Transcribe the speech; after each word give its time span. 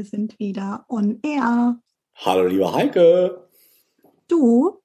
Wir 0.00 0.06
sind 0.06 0.38
wieder 0.38 0.86
on 0.88 1.20
air. 1.22 1.78
Hallo 2.14 2.46
liebe 2.46 2.72
Heike. 2.72 3.46
Du, 4.28 4.80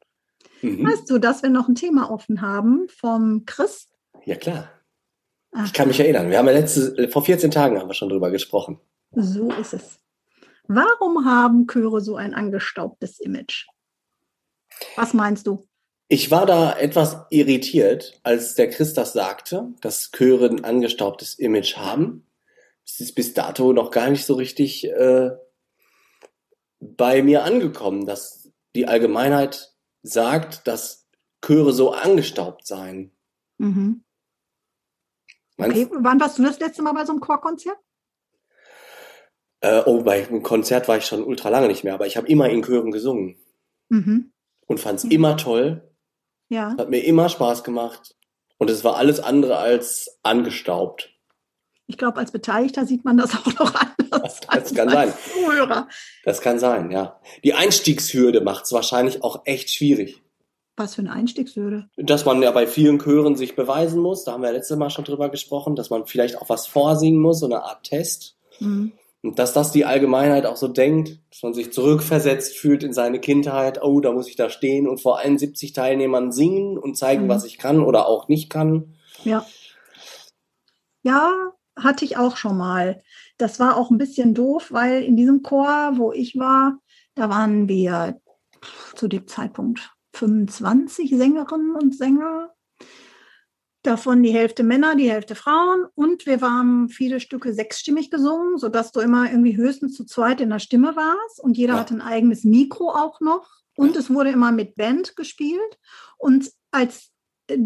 mhm. 0.61 0.85
weißt 0.85 1.09
du, 1.09 1.19
dass 1.19 1.41
wir 1.41 1.49
noch 1.49 1.69
ein 1.69 1.75
Thema 1.75 2.11
offen 2.11 2.41
haben 2.41 2.89
vom 2.89 3.45
Chris? 3.45 3.87
Ja 4.25 4.35
klar. 4.35 4.69
Ach. 5.53 5.65
Ich 5.67 5.71
kann 5.71 5.87
mich 5.87 6.01
erinnern. 6.01 6.29
Wir 6.29 6.37
haben 6.37 6.47
ja 6.47 6.51
letzte, 6.51 7.07
vor 7.07 7.23
14 7.23 7.49
Tagen 7.49 7.79
haben 7.79 7.87
wir 7.87 7.93
schon 7.93 8.09
drüber 8.09 8.29
gesprochen. 8.29 8.77
So 9.13 9.49
ist 9.51 9.73
es. 9.73 9.99
Warum 10.67 11.23
haben 11.23 11.65
Chöre 11.65 12.01
so 12.01 12.17
ein 12.17 12.33
angestaubtes 12.33 13.21
Image? 13.21 13.67
Was 14.97 15.13
meinst 15.13 15.47
du? 15.47 15.65
Ich 16.09 16.29
war 16.29 16.45
da 16.45 16.77
etwas 16.77 17.19
irritiert, 17.29 18.19
als 18.23 18.55
der 18.55 18.69
Chris 18.69 18.93
das 18.93 19.13
sagte, 19.13 19.71
dass 19.79 20.11
Chöre 20.11 20.49
ein 20.49 20.65
angestaubtes 20.65 21.35
Image 21.35 21.77
haben. 21.77 22.24
Es 22.85 22.99
ist 22.99 23.15
bis 23.15 23.33
dato 23.33 23.73
noch 23.73 23.91
gar 23.91 24.09
nicht 24.09 24.25
so 24.25 24.35
richtig 24.35 24.85
äh, 24.85 25.31
bei 26.79 27.23
mir 27.23 27.43
angekommen, 27.43 28.05
dass 28.05 28.51
die 28.75 28.87
Allgemeinheit 28.87 29.73
sagt, 30.03 30.67
dass 30.67 31.07
Chöre 31.43 31.73
so 31.73 31.91
angestaubt 31.91 32.65
seien. 32.65 33.11
Mhm. 33.57 34.03
Okay, 35.57 35.87
wann 35.91 36.19
warst 36.19 36.37
du 36.37 36.43
das 36.43 36.59
letzte 36.59 36.81
Mal 36.81 36.93
bei 36.93 37.05
so 37.05 37.13
einem 37.13 37.21
Chorkonzert? 37.21 37.77
Äh, 39.61 39.83
oh, 39.85 40.03
bei 40.03 40.27
einem 40.27 40.43
Konzert 40.43 40.87
war 40.87 40.97
ich 40.97 41.05
schon 41.05 41.23
ultra 41.23 41.49
lange 41.49 41.67
nicht 41.67 41.83
mehr, 41.83 41.93
aber 41.93 42.07
ich 42.07 42.17
habe 42.17 42.27
immer 42.27 42.49
in 42.49 42.61
Chören 42.61 42.91
gesungen. 42.91 43.37
Mhm. 43.89 44.33
Und 44.67 44.79
fand 44.79 44.99
es 44.99 45.05
mhm. 45.05 45.11
immer 45.11 45.37
toll. 45.37 45.95
Ja. 46.49 46.75
Hat 46.77 46.89
mir 46.89 47.03
immer 47.03 47.29
Spaß 47.29 47.63
gemacht. 47.63 48.15
Und 48.57 48.69
es 48.69 48.83
war 48.83 48.97
alles 48.97 49.19
andere 49.19 49.57
als 49.57 50.19
angestaubt. 50.23 51.14
Ich 51.87 51.97
glaube, 51.97 52.17
als 52.17 52.31
Beteiligter 52.31 52.85
sieht 52.85 53.05
man 53.05 53.17
das 53.17 53.35
auch 53.35 53.53
noch 53.59 53.73
anders. 53.75 54.39
Das, 54.39 54.39
das 54.41 54.73
kann 54.73 54.89
sein. 54.89 55.13
Zuhörer. 55.33 55.87
Das 56.23 56.41
kann 56.41 56.59
sein, 56.59 56.91
ja. 56.91 57.19
Die 57.43 57.53
Einstiegshürde 57.53 58.41
macht 58.41 58.65
es 58.65 58.71
wahrscheinlich 58.71 59.23
auch 59.23 59.41
echt 59.45 59.69
schwierig. 59.69 60.21
Was 60.77 60.95
für 60.95 61.01
eine 61.01 61.13
Einstiegshürde? 61.13 61.89
Dass 61.95 62.25
man 62.25 62.41
ja 62.41 62.51
bei 62.51 62.67
vielen 62.67 62.99
Chören 62.99 63.37
sich 63.37 63.55
beweisen 63.55 64.01
muss. 64.01 64.25
Da 64.25 64.33
haben 64.33 64.43
wir 64.43 64.51
letztes 64.51 64.77
Mal 64.77 64.89
schon 64.89 65.05
drüber 65.05 65.29
gesprochen, 65.29 65.75
dass 65.75 65.89
man 65.89 66.05
vielleicht 66.05 66.37
auch 66.37 66.49
was 66.49 66.67
vorsingen 66.67 67.21
muss, 67.21 67.39
so 67.39 67.45
eine 67.45 67.63
Art 67.63 67.83
Test. 67.83 68.35
Mhm. 68.59 68.91
Und 69.23 69.39
dass 69.39 69.53
das 69.53 69.71
die 69.71 69.85
Allgemeinheit 69.85 70.45
auch 70.45 70.57
so 70.57 70.67
denkt, 70.67 71.19
dass 71.31 71.43
man 71.43 71.53
sich 71.53 71.71
zurückversetzt 71.71 72.57
fühlt 72.57 72.83
in 72.83 72.93
seine 72.93 73.19
Kindheit. 73.19 73.81
Oh, 73.81 74.01
da 74.01 74.11
muss 74.11 74.27
ich 74.27 74.35
da 74.35 74.49
stehen 74.49 74.87
und 74.87 75.01
vor 75.01 75.17
71 75.17 75.73
Teilnehmern 75.73 76.31
singen 76.31 76.77
und 76.77 76.97
zeigen, 76.97 77.23
mhm. 77.23 77.29
was 77.29 77.45
ich 77.45 77.57
kann 77.57 77.79
oder 77.79 78.07
auch 78.07 78.27
nicht 78.27 78.49
kann. 78.49 78.95
Ja. 79.23 79.45
Ja, 81.03 81.31
hatte 81.75 82.05
ich 82.05 82.17
auch 82.17 82.37
schon 82.37 82.57
mal. 82.57 83.01
Das 83.37 83.59
war 83.59 83.77
auch 83.77 83.91
ein 83.91 83.97
bisschen 83.97 84.33
doof, 84.33 84.71
weil 84.71 85.03
in 85.03 85.17
diesem 85.17 85.43
Chor, 85.43 85.93
wo 85.95 86.11
ich 86.11 86.37
war, 86.37 86.79
da 87.15 87.29
waren 87.29 87.67
wir 87.67 88.19
zu 88.95 89.07
dem 89.07 89.27
Zeitpunkt 89.27 89.93
25 90.13 91.15
Sängerinnen 91.15 91.75
und 91.75 91.95
Sänger 91.95 92.55
Davon 93.85 94.23
die 94.23 94.33
Hälfte 94.33 94.63
Männer, 94.63 94.95
die 94.95 95.11
Hälfte 95.11 95.35
Frauen. 95.35 95.85
Und 95.93 96.25
wir 96.25 96.41
haben 96.41 96.89
viele 96.89 97.19
Stücke 97.19 97.53
sechsstimmig 97.53 98.09
gesungen, 98.09 98.57
sodass 98.57 98.91
du 98.91 98.99
immer 98.99 99.29
irgendwie 99.29 99.55
höchstens 99.55 99.93
zu 99.93 100.05
zweit 100.05 100.41
in 100.41 100.49
der 100.49 100.57
Stimme 100.57 100.95
warst. 100.95 101.39
Und 101.39 101.55
jeder 101.55 101.75
ja. 101.75 101.79
hatte 101.81 101.93
ein 101.93 102.01
eigenes 102.01 102.43
Mikro 102.45 102.89
auch 102.89 103.21
noch. 103.21 103.47
Und 103.77 103.95
es 103.95 104.09
wurde 104.09 104.31
immer 104.31 104.51
mit 104.51 104.75
Band 104.75 105.15
gespielt. 105.15 105.77
Und 106.17 106.51
als 106.71 107.11
äh, 107.47 107.59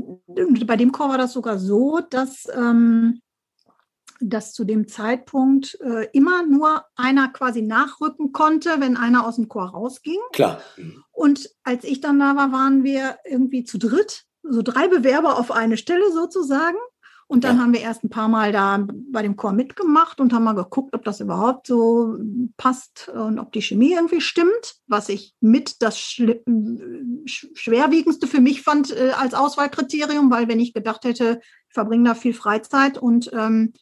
bei 0.66 0.76
dem 0.76 0.92
Chor 0.92 1.08
war 1.08 1.18
das 1.18 1.32
sogar 1.32 1.58
so, 1.58 2.02
dass, 2.02 2.48
ähm, 2.54 3.22
dass 4.20 4.54
zu 4.54 4.66
dem 4.66 4.88
Zeitpunkt 4.88 5.80
äh, 5.82 6.08
immer 6.14 6.46
nur 6.46 6.86
einer 6.96 7.30
quasi 7.30 7.62
nachrücken 7.62 8.32
konnte, 8.32 8.76
wenn 8.80 8.98
einer 8.98 9.26
aus 9.26 9.36
dem 9.36 9.48
Chor 9.48 9.70
rausging. 9.70 10.20
Klar. 10.34 10.62
Und 11.12 11.50
als 11.64 11.84
ich 11.84 12.02
dann 12.02 12.20
da 12.20 12.36
war, 12.36 12.52
waren 12.52 12.84
wir 12.84 13.18
irgendwie 13.26 13.64
zu 13.64 13.78
dritt 13.78 14.26
so 14.44 14.62
drei 14.62 14.88
Bewerber 14.88 15.38
auf 15.38 15.52
eine 15.52 15.78
Stelle 15.78 16.12
sozusagen. 16.12 16.78
Und 17.32 17.44
dann 17.44 17.58
ja. 17.58 17.62
haben 17.62 17.74
wir 17.74 17.82
erst 17.82 18.04
ein 18.04 18.10
paar 18.10 18.28
Mal 18.28 18.52
da 18.52 18.88
bei 19.12 19.22
dem 19.22 19.36
Chor 19.36 19.54
mitgemacht 19.54 20.20
und 20.20 20.34
haben 20.34 20.46
mal 20.46 20.56
geguckt, 20.56 20.96
ob 20.96 21.04
das 21.04 21.20
überhaupt 21.20 21.68
so 21.68 22.18
passt 22.58 23.08
und 23.10 23.38
ob 23.38 23.52
die 23.52 23.62
Chemie 23.62 23.94
irgendwie 23.94 24.20
stimmt, 24.20 24.78
was 24.88 25.10
ich 25.10 25.36
mit 25.40 25.84
das 25.84 26.00
schwerwiegendste 26.00 28.26
für 28.26 28.42
mich 28.42 28.64
fand 28.64 28.90
äh, 28.90 29.12
als 29.12 29.36
Auswahlkriterium, 29.36 30.32
weil 30.32 30.48
wenn 30.48 30.60
ich 30.60 30.74
gedacht 30.74 31.06
hätte, 31.06 31.40
ich 31.68 31.74
verbringe 31.76 32.10
da 32.10 32.16
viel 32.16 32.34
Freizeit 32.34 32.98
und 32.98 33.30
ähm, 33.32 33.74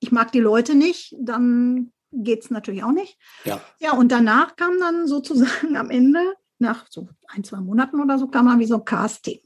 ich 0.00 0.12
mag 0.12 0.32
die 0.32 0.40
Leute 0.40 0.74
nicht, 0.74 1.14
dann 1.18 1.92
geht 2.12 2.42
es 2.42 2.50
natürlich 2.50 2.82
auch 2.82 2.92
nicht. 2.92 3.18
Ja. 3.44 3.60
ja, 3.78 3.92
und 3.92 4.10
danach 4.10 4.56
kam 4.56 4.78
dann 4.80 5.06
sozusagen 5.06 5.76
am 5.76 5.90
Ende, 5.90 6.20
nach 6.58 6.86
so 6.90 7.08
ein, 7.28 7.44
zwei 7.44 7.58
Monaten 7.58 8.00
oder 8.00 8.18
so, 8.18 8.26
kam 8.28 8.46
dann 8.46 8.58
wie 8.58 8.66
so 8.66 8.76
ein 8.76 8.84
Casting. 8.84 9.40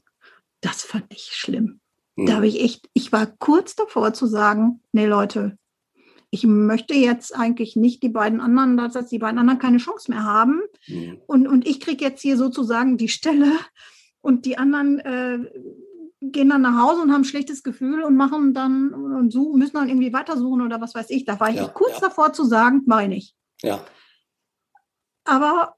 Das 0.61 0.83
fand 0.83 1.05
ich 1.09 1.31
schlimm. 1.33 1.79
Mhm. 2.15 2.25
Da 2.25 2.35
habe 2.35 2.47
ich 2.47 2.61
echt, 2.61 2.89
ich 2.93 3.11
war 3.11 3.27
kurz 3.27 3.75
davor 3.75 4.13
zu 4.13 4.25
sagen, 4.25 4.81
nee 4.91 5.05
Leute, 5.05 5.57
ich 6.29 6.45
möchte 6.45 6.93
jetzt 6.93 7.33
eigentlich 7.33 7.75
nicht 7.77 8.03
die 8.03 8.09
beiden 8.09 8.41
anderen, 8.41 8.75
dass 8.75 9.07
die 9.07 9.19
beiden 9.19 9.39
anderen 9.39 9.59
keine 9.59 9.77
Chance 9.77 10.11
mehr 10.11 10.23
haben. 10.23 10.61
Mhm. 10.87 11.21
Und, 11.27 11.47
und 11.47 11.67
ich 11.67 11.79
kriege 11.79 12.03
jetzt 12.03 12.21
hier 12.21 12.35
sozusagen 12.35 12.97
die 12.97 13.07
Stelle 13.07 13.51
und 14.21 14.45
die 14.45 14.57
anderen 14.57 14.99
äh, 14.99 15.39
gehen 16.31 16.49
dann 16.49 16.61
nach 16.61 16.81
Hause 16.81 17.01
und 17.01 17.11
haben 17.11 17.21
ein 17.21 17.25
schlechtes 17.25 17.63
Gefühl 17.63 18.03
und 18.03 18.15
machen 18.15 18.53
dann 18.53 18.93
und 18.93 19.31
suchen, 19.31 19.59
müssen 19.59 19.75
dann 19.75 19.89
irgendwie 19.89 20.13
weitersuchen 20.13 20.61
oder 20.61 20.81
was 20.81 20.95
weiß 20.95 21.09
ich. 21.09 21.25
Da 21.25 21.39
war 21.39 21.49
ich 21.49 21.57
ja, 21.57 21.67
kurz 21.67 21.93
ja. 21.93 22.07
davor 22.07 22.33
zu 22.33 22.45
sagen, 22.45 22.81
meine 22.85 23.15
ich. 23.15 23.35
Ja. 23.61 23.83
Aber 25.25 25.75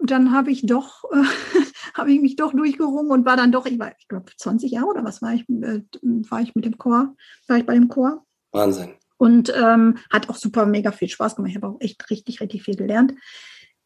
dann 0.00 0.32
habe 0.32 0.50
ich 0.50 0.66
doch, 0.66 1.04
äh, 1.12 1.24
habe 1.94 2.12
ich 2.12 2.20
mich 2.20 2.36
doch 2.36 2.52
durchgerungen 2.52 3.10
und 3.10 3.24
war 3.24 3.36
dann 3.36 3.52
doch, 3.52 3.66
ich 3.66 3.78
war, 3.78 3.92
ich 3.98 4.08
glaube, 4.08 4.32
20 4.36 4.70
Jahre 4.70 4.86
oder 4.86 5.04
was 5.04 5.22
war 5.22 5.34
ich, 5.34 5.48
äh, 5.48 5.82
war 6.02 6.40
ich 6.40 6.54
mit 6.54 6.64
dem 6.64 6.78
Chor, 6.78 7.14
war 7.48 7.56
ich 7.56 7.66
bei 7.66 7.74
dem 7.74 7.88
Chor. 7.88 8.24
Wahnsinn. 8.52 8.94
Und 9.16 9.52
ähm, 9.56 9.98
hat 10.10 10.28
auch 10.28 10.36
super 10.36 10.66
mega 10.66 10.92
viel 10.92 11.08
Spaß 11.08 11.36
gemacht. 11.36 11.50
Ich 11.50 11.56
habe 11.56 11.68
auch 11.68 11.80
echt 11.80 12.10
richtig, 12.10 12.40
richtig 12.40 12.62
viel 12.62 12.76
gelernt. 12.76 13.14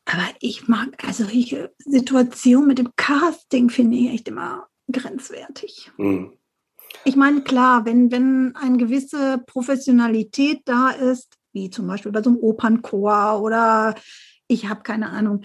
Aber 0.06 0.24
ich 0.40 0.68
mag, 0.68 1.04
also 1.06 1.24
solche 1.24 1.72
Situationen 1.78 2.66
mit 2.66 2.78
dem 2.78 2.96
Casting 2.96 3.68
finde 3.68 3.98
ich 3.98 4.10
echt 4.10 4.28
immer 4.28 4.66
grenzwertig. 4.90 5.90
Mhm. 5.96 6.32
Ich 7.04 7.16
meine, 7.16 7.42
klar, 7.42 7.84
wenn, 7.84 8.10
wenn 8.10 8.56
eine 8.56 8.78
gewisse 8.78 9.42
Professionalität 9.46 10.62
da 10.64 10.90
ist, 10.90 11.34
wie 11.52 11.70
zum 11.70 11.86
Beispiel 11.86 12.12
bei 12.12 12.22
so 12.22 12.30
einem 12.30 12.38
Opernchor 12.38 13.40
oder 13.42 13.94
ich 14.46 14.68
habe 14.68 14.82
keine 14.82 15.10
Ahnung, 15.10 15.42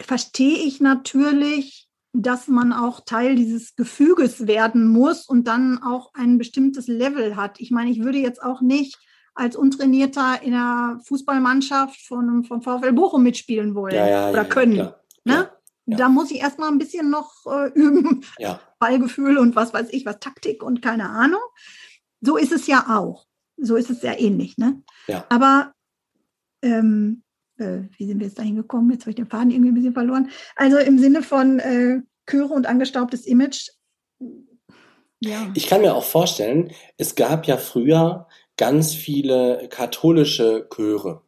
verstehe 0.00 0.58
ich 0.58 0.80
natürlich, 0.80 1.88
dass 2.12 2.48
man 2.48 2.72
auch 2.72 3.00
Teil 3.04 3.36
dieses 3.36 3.76
Gefüges 3.76 4.46
werden 4.46 4.88
muss 4.88 5.26
und 5.26 5.46
dann 5.46 5.80
auch 5.82 6.12
ein 6.14 6.38
bestimmtes 6.38 6.88
Level 6.88 7.36
hat. 7.36 7.60
Ich 7.60 7.70
meine, 7.70 7.90
ich 7.90 8.02
würde 8.02 8.18
jetzt 8.18 8.42
auch 8.42 8.60
nicht 8.60 8.98
als 9.34 9.54
Untrainierter 9.56 10.42
in 10.42 10.52
der 10.52 10.98
Fußballmannschaft 11.04 12.00
von, 12.00 12.44
von 12.44 12.62
VfL 12.62 12.92
Bochum 12.92 13.22
mitspielen 13.22 13.74
wollen 13.74 13.94
ja, 13.94 14.08
ja, 14.08 14.30
oder 14.30 14.44
können. 14.44 14.76
Ja, 14.76 14.96
ne? 15.24 15.50
Da 15.96 16.08
muss 16.08 16.30
ich 16.30 16.40
erstmal 16.40 16.70
ein 16.70 16.78
bisschen 16.78 17.10
noch 17.10 17.46
äh, 17.46 17.68
üben. 17.74 18.24
Ballgefühl 18.78 19.38
und 19.38 19.56
was 19.56 19.74
weiß 19.74 19.88
ich, 19.90 20.06
was 20.06 20.20
Taktik 20.20 20.62
und 20.62 20.82
keine 20.82 21.08
Ahnung. 21.10 21.40
So 22.20 22.36
ist 22.36 22.52
es 22.52 22.66
ja 22.66 22.86
auch. 22.88 23.26
So 23.56 23.76
ist 23.76 23.90
es 23.90 24.00
sehr 24.00 24.20
ähnlich. 24.20 24.56
Ne? 24.56 24.82
Aber 25.28 25.72
ähm, 26.62 27.22
äh, 27.58 27.82
wie 27.96 28.06
sind 28.06 28.18
wir 28.18 28.26
jetzt 28.26 28.38
dahin 28.38 28.56
gekommen? 28.56 28.90
Jetzt 28.90 29.02
habe 29.02 29.10
ich 29.10 29.16
den 29.16 29.26
Faden 29.26 29.50
irgendwie 29.50 29.70
ein 29.70 29.74
bisschen 29.74 29.92
verloren. 29.92 30.30
Also 30.56 30.78
im 30.78 30.98
Sinne 30.98 31.22
von 31.22 31.58
äh, 31.58 32.00
Chöre 32.28 32.54
und 32.54 32.66
angestaubtes 32.66 33.26
Image. 33.26 33.68
Ja. 35.20 35.50
Ich 35.54 35.66
kann 35.66 35.82
mir 35.82 35.94
auch 35.94 36.04
vorstellen, 36.04 36.72
es 36.96 37.14
gab 37.14 37.46
ja 37.46 37.58
früher 37.58 38.26
ganz 38.56 38.94
viele 38.94 39.68
katholische 39.70 40.68
Chöre. 40.74 41.22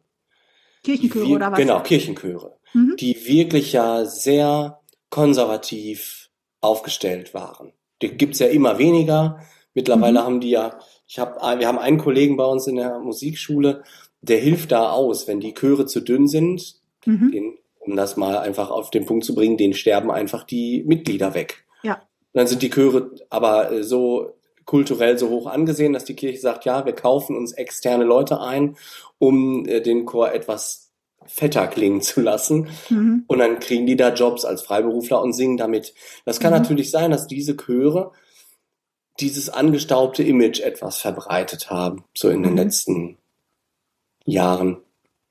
Kirchenchöre 0.83 1.27
wir, 1.27 1.35
oder 1.35 1.51
was? 1.51 1.59
Genau, 1.59 1.81
Kirchenchöre, 1.81 2.57
mhm. 2.73 2.95
die 2.99 3.27
wirklich 3.27 3.73
ja 3.73 4.05
sehr 4.05 4.79
konservativ 5.09 6.29
aufgestellt 6.61 7.33
waren. 7.33 7.73
Die 8.01 8.09
gibt 8.09 8.33
es 8.33 8.39
ja 8.39 8.47
immer 8.47 8.77
weniger. 8.77 9.39
Mittlerweile 9.73 10.21
mhm. 10.21 10.25
haben 10.25 10.39
die 10.41 10.51
ja, 10.51 10.79
Ich 11.07 11.19
hab, 11.19 11.41
wir 11.41 11.67
haben 11.67 11.79
einen 11.79 11.97
Kollegen 11.97 12.37
bei 12.37 12.45
uns 12.45 12.67
in 12.67 12.75
der 12.75 12.99
Musikschule, 12.99 13.83
der 14.21 14.39
hilft 14.39 14.71
da 14.71 14.91
aus, 14.91 15.27
wenn 15.27 15.39
die 15.39 15.53
Chöre 15.53 15.85
zu 15.85 15.99
dünn 15.99 16.27
sind, 16.27 16.75
mhm. 17.05 17.31
den, 17.31 17.57
um 17.79 17.95
das 17.95 18.15
mal 18.17 18.37
einfach 18.37 18.71
auf 18.71 18.89
den 18.89 19.05
Punkt 19.05 19.25
zu 19.25 19.35
bringen, 19.35 19.57
den 19.57 19.73
sterben 19.73 20.11
einfach 20.11 20.43
die 20.43 20.83
Mitglieder 20.85 21.33
weg. 21.33 21.65
Ja. 21.83 21.95
Und 21.95 22.39
dann 22.39 22.47
sind 22.47 22.61
die 22.61 22.69
Chöre 22.69 23.11
aber 23.29 23.71
äh, 23.71 23.83
so 23.83 24.37
kulturell 24.65 25.17
so 25.17 25.29
hoch 25.29 25.47
angesehen, 25.47 25.91
dass 25.91 26.05
die 26.05 26.15
Kirche 26.15 26.39
sagt, 26.39 26.65
ja, 26.65 26.85
wir 26.85 26.93
kaufen 26.93 27.35
uns 27.35 27.51
externe 27.51 28.05
Leute 28.05 28.39
ein, 28.39 28.77
um 29.19 29.65
äh, 29.67 29.81
den 29.81 30.05
Chor 30.05 30.31
etwas 30.31 30.92
fetter 31.27 31.67
klingen 31.67 32.01
zu 32.01 32.21
lassen. 32.21 32.69
Mhm. 32.89 33.23
Und 33.27 33.39
dann 33.39 33.59
kriegen 33.59 33.85
die 33.85 33.95
da 33.95 34.13
Jobs 34.13 34.45
als 34.45 34.63
Freiberufler 34.63 35.21
und 35.21 35.33
singen 35.33 35.57
damit. 35.57 35.93
Das 36.25 36.39
kann 36.39 36.53
mhm. 36.53 36.59
natürlich 36.59 36.91
sein, 36.91 37.11
dass 37.11 37.27
diese 37.27 37.55
Chöre 37.55 38.11
dieses 39.19 39.49
angestaubte 39.49 40.23
Image 40.23 40.59
etwas 40.59 40.97
verbreitet 40.97 41.69
haben, 41.69 42.03
so 42.15 42.29
in 42.29 42.43
den 42.43 42.53
mhm. 42.53 42.57
letzten 42.57 43.17
Jahren. 44.25 44.77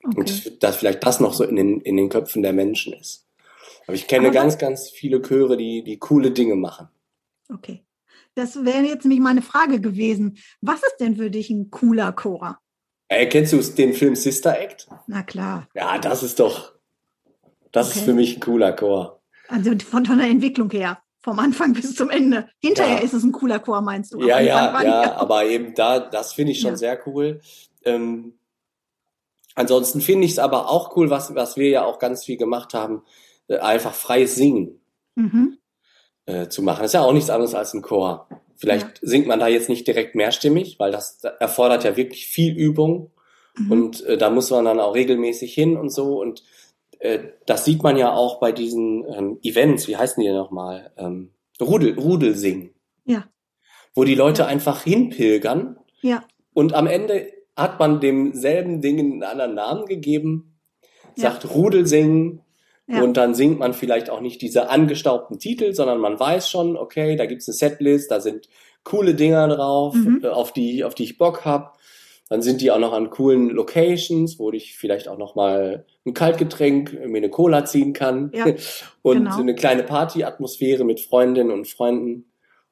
Okay. 0.03 0.19
Und 0.19 0.63
dass 0.63 0.77
vielleicht 0.77 1.05
das 1.05 1.19
noch 1.19 1.33
so 1.33 1.43
in 1.43 1.55
den, 1.55 1.81
in 1.81 1.97
den 1.97 2.09
Köpfen 2.09 2.43
der 2.43 2.53
Menschen 2.53 2.93
ist. 2.93 3.25
Aber 3.85 3.95
ich 3.95 4.07
kenne 4.07 4.27
Aber 4.27 4.33
ganz, 4.33 4.57
ganz 4.57 4.89
viele 4.89 5.21
Chöre, 5.21 5.57
die, 5.57 5.83
die 5.83 5.97
coole 5.97 6.31
Dinge 6.31 6.55
machen. 6.55 6.87
Okay. 7.49 7.83
Das 8.35 8.65
wäre 8.65 8.83
jetzt 8.83 9.03
nämlich 9.03 9.19
meine 9.19 9.41
Frage 9.41 9.79
gewesen. 9.79 10.37
Was 10.61 10.81
ist 10.81 10.97
denn 10.99 11.17
für 11.17 11.29
dich 11.29 11.49
ein 11.49 11.69
cooler 11.69 12.11
Chor? 12.13 12.59
Äh, 13.07 13.27
kennst 13.27 13.53
du 13.53 13.61
den 13.61 13.93
Film 13.93 14.15
Sister 14.15 14.59
Act? 14.59 14.87
Na 15.07 15.23
klar. 15.23 15.67
Ja, 15.75 15.97
das 15.97 16.23
ist 16.23 16.39
doch, 16.39 16.73
das 17.71 17.89
okay. 17.89 17.99
ist 17.99 18.05
für 18.05 18.13
mich 18.13 18.37
ein 18.37 18.39
cooler 18.39 18.73
Chor. 18.73 19.21
Also 19.49 19.71
von, 19.79 20.03
der 20.03 20.27
Entwicklung 20.27 20.69
her, 20.71 20.99
vom 21.21 21.39
Anfang 21.39 21.73
bis 21.73 21.95
zum 21.95 22.09
Ende. 22.09 22.49
Hinterher 22.59 22.97
ja. 22.97 23.03
ist 23.03 23.13
es 23.13 23.23
ein 23.23 23.31
cooler 23.31 23.59
Chor, 23.59 23.81
meinst 23.81 24.13
du? 24.13 24.21
Ja, 24.21 24.39
ja, 24.39 24.81
ja, 24.83 25.15
aber 25.15 25.45
eben 25.45 25.75
da, 25.75 25.99
das 25.99 26.33
finde 26.33 26.53
ich 26.53 26.59
schon 26.59 26.71
ja. 26.71 26.77
sehr 26.77 27.07
cool. 27.07 27.41
Ähm, 27.83 28.39
ansonsten 29.55 30.01
finde 30.01 30.25
ich 30.25 30.31
es 30.31 30.39
aber 30.39 30.69
auch 30.69 30.95
cool, 30.95 31.09
was, 31.09 31.35
was 31.35 31.57
wir 31.57 31.69
ja 31.69 31.85
auch 31.85 31.99
ganz 31.99 32.23
viel 32.25 32.37
gemacht 32.37 32.73
haben, 32.73 33.03
äh, 33.47 33.57
einfach 33.57 33.93
freies 33.93 34.35
Singen 34.35 34.79
mhm. 35.15 35.57
äh, 36.25 36.47
zu 36.47 36.61
machen. 36.61 36.81
Das 36.81 36.89
ist 36.91 36.93
ja 36.93 37.01
auch 37.01 37.13
nichts 37.13 37.29
anderes 37.29 37.53
als 37.53 37.73
ein 37.73 37.81
Chor. 37.81 38.27
Vielleicht 38.63 39.01
ja. 39.01 39.09
singt 39.09 39.27
man 39.27 39.41
da 39.41 39.49
jetzt 39.49 39.67
nicht 39.67 39.85
direkt 39.85 40.15
mehrstimmig, 40.15 40.79
weil 40.79 40.89
das 40.89 41.21
erfordert 41.41 41.83
ja 41.83 41.97
wirklich 41.97 42.27
viel 42.27 42.55
Übung. 42.55 43.11
Mhm. 43.57 43.71
Und 43.73 44.05
äh, 44.05 44.17
da 44.17 44.29
muss 44.29 44.51
man 44.51 44.63
dann 44.63 44.79
auch 44.79 44.95
regelmäßig 44.95 45.53
hin 45.53 45.75
und 45.75 45.89
so. 45.89 46.21
Und 46.21 46.43
äh, 46.99 47.19
das 47.45 47.65
sieht 47.65 47.83
man 47.83 47.97
ja 47.97 48.13
auch 48.13 48.39
bei 48.39 48.53
diesen 48.53 49.03
ähm, 49.13 49.37
Events, 49.43 49.89
wie 49.89 49.97
heißen 49.97 50.23
die 50.23 50.31
nochmal? 50.31 50.93
Ähm, 50.95 51.31
Rudel, 51.59 51.99
Rudel 51.99 52.35
singen. 52.35 52.69
Ja. 53.03 53.25
Wo 53.95 54.05
die 54.05 54.15
Leute 54.15 54.43
ja. 54.43 54.47
einfach 54.47 54.83
hinpilgern. 54.83 55.75
Ja. 56.01 56.23
Und 56.53 56.73
am 56.73 56.87
Ende 56.87 57.33
hat 57.57 57.79
man 57.79 57.99
demselben 57.99 58.79
Ding 58.79 58.97
einen 58.97 59.23
anderen 59.23 59.55
Namen 59.55 59.87
gegeben, 59.87 60.57
sagt 61.17 61.43
ja. 61.43 61.49
Rudel 61.49 61.85
singen, 61.85 62.39
ja. 62.87 63.01
Und 63.01 63.15
dann 63.15 63.33
singt 63.33 63.59
man 63.59 63.73
vielleicht 63.73 64.09
auch 64.09 64.19
nicht 64.19 64.41
diese 64.41 64.69
angestaubten 64.69 65.39
Titel, 65.39 65.73
sondern 65.73 65.99
man 65.99 66.19
weiß 66.19 66.49
schon, 66.49 66.75
okay, 66.75 67.15
da 67.15 67.25
gibt's 67.25 67.47
eine 67.47 67.53
Setlist, 67.53 68.11
da 68.11 68.19
sind 68.19 68.49
coole 68.83 69.15
Dinger 69.15 69.47
drauf, 69.47 69.95
mhm. 69.95 70.21
Äh, 70.23 70.27
auf 70.27 70.51
die, 70.51 70.83
auf 70.83 70.93
die 70.93 71.03
ich 71.03 71.17
Bock 71.17 71.45
hab. 71.45 71.77
Dann 72.29 72.41
sind 72.41 72.61
die 72.61 72.71
auch 72.71 72.79
noch 72.79 72.93
an 72.93 73.09
coolen 73.09 73.49
Locations, 73.49 74.39
wo 74.39 74.51
ich 74.51 74.75
vielleicht 74.77 75.07
auch 75.07 75.17
noch 75.17 75.35
mal 75.35 75.85
ein 76.05 76.13
Kaltgetränk, 76.13 76.93
mir 77.05 77.17
eine 77.17 77.29
Cola 77.29 77.65
ziehen 77.65 77.93
kann 77.93 78.31
ja, 78.33 78.45
und 79.01 79.19
genau. 79.19 79.37
eine 79.37 79.55
kleine 79.55 79.83
Partyatmosphäre 79.83 80.83
mit 80.83 80.99
Freundinnen 80.99 81.51
und 81.51 81.67
Freunden. 81.67 82.29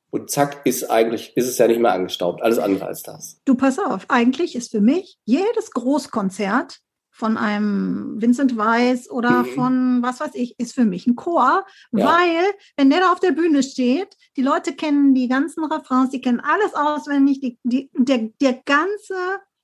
Und 0.09 0.29
zack, 0.29 0.65
ist 0.65 0.91
eigentlich, 0.91 1.37
ist 1.37 1.47
es 1.47 1.57
ja 1.57 1.67
nicht 1.67 1.79
mehr 1.79 1.93
angestaubt. 1.93 2.41
Alles 2.41 2.59
andere 2.59 2.85
als 2.85 3.01
das. 3.01 3.39
Du 3.45 3.55
pass 3.55 3.79
auf, 3.79 4.05
eigentlich 4.09 4.55
ist 4.55 4.71
für 4.71 4.81
mich 4.81 5.17
jedes 5.23 5.71
Großkonzert 5.71 6.81
von 7.11 7.37
einem 7.37 8.21
Vincent 8.21 8.57
Weiss 8.57 9.09
oder 9.09 9.43
mhm. 9.43 9.45
von 9.45 10.01
was 10.01 10.19
weiß 10.19 10.31
ich, 10.33 10.57
ist 10.59 10.73
für 10.73 10.85
mich 10.85 11.05
ein 11.05 11.15
Chor, 11.15 11.65
ja. 11.91 12.05
weil 12.05 12.43
wenn 12.77 12.89
der 12.89 13.01
da 13.01 13.11
auf 13.11 13.19
der 13.19 13.31
Bühne 13.31 13.61
steht, 13.61 14.15
die 14.37 14.41
Leute 14.41 14.73
kennen 14.73 15.13
die 15.13 15.27
ganzen 15.27 15.63
Refrains, 15.65 16.09
die 16.09 16.21
kennen 16.21 16.39
alles 16.39 16.73
auswendig, 16.73 17.41
die, 17.41 17.59
die, 17.63 17.91
der, 17.93 18.29
der 18.41 18.53
ganze, 18.65 19.15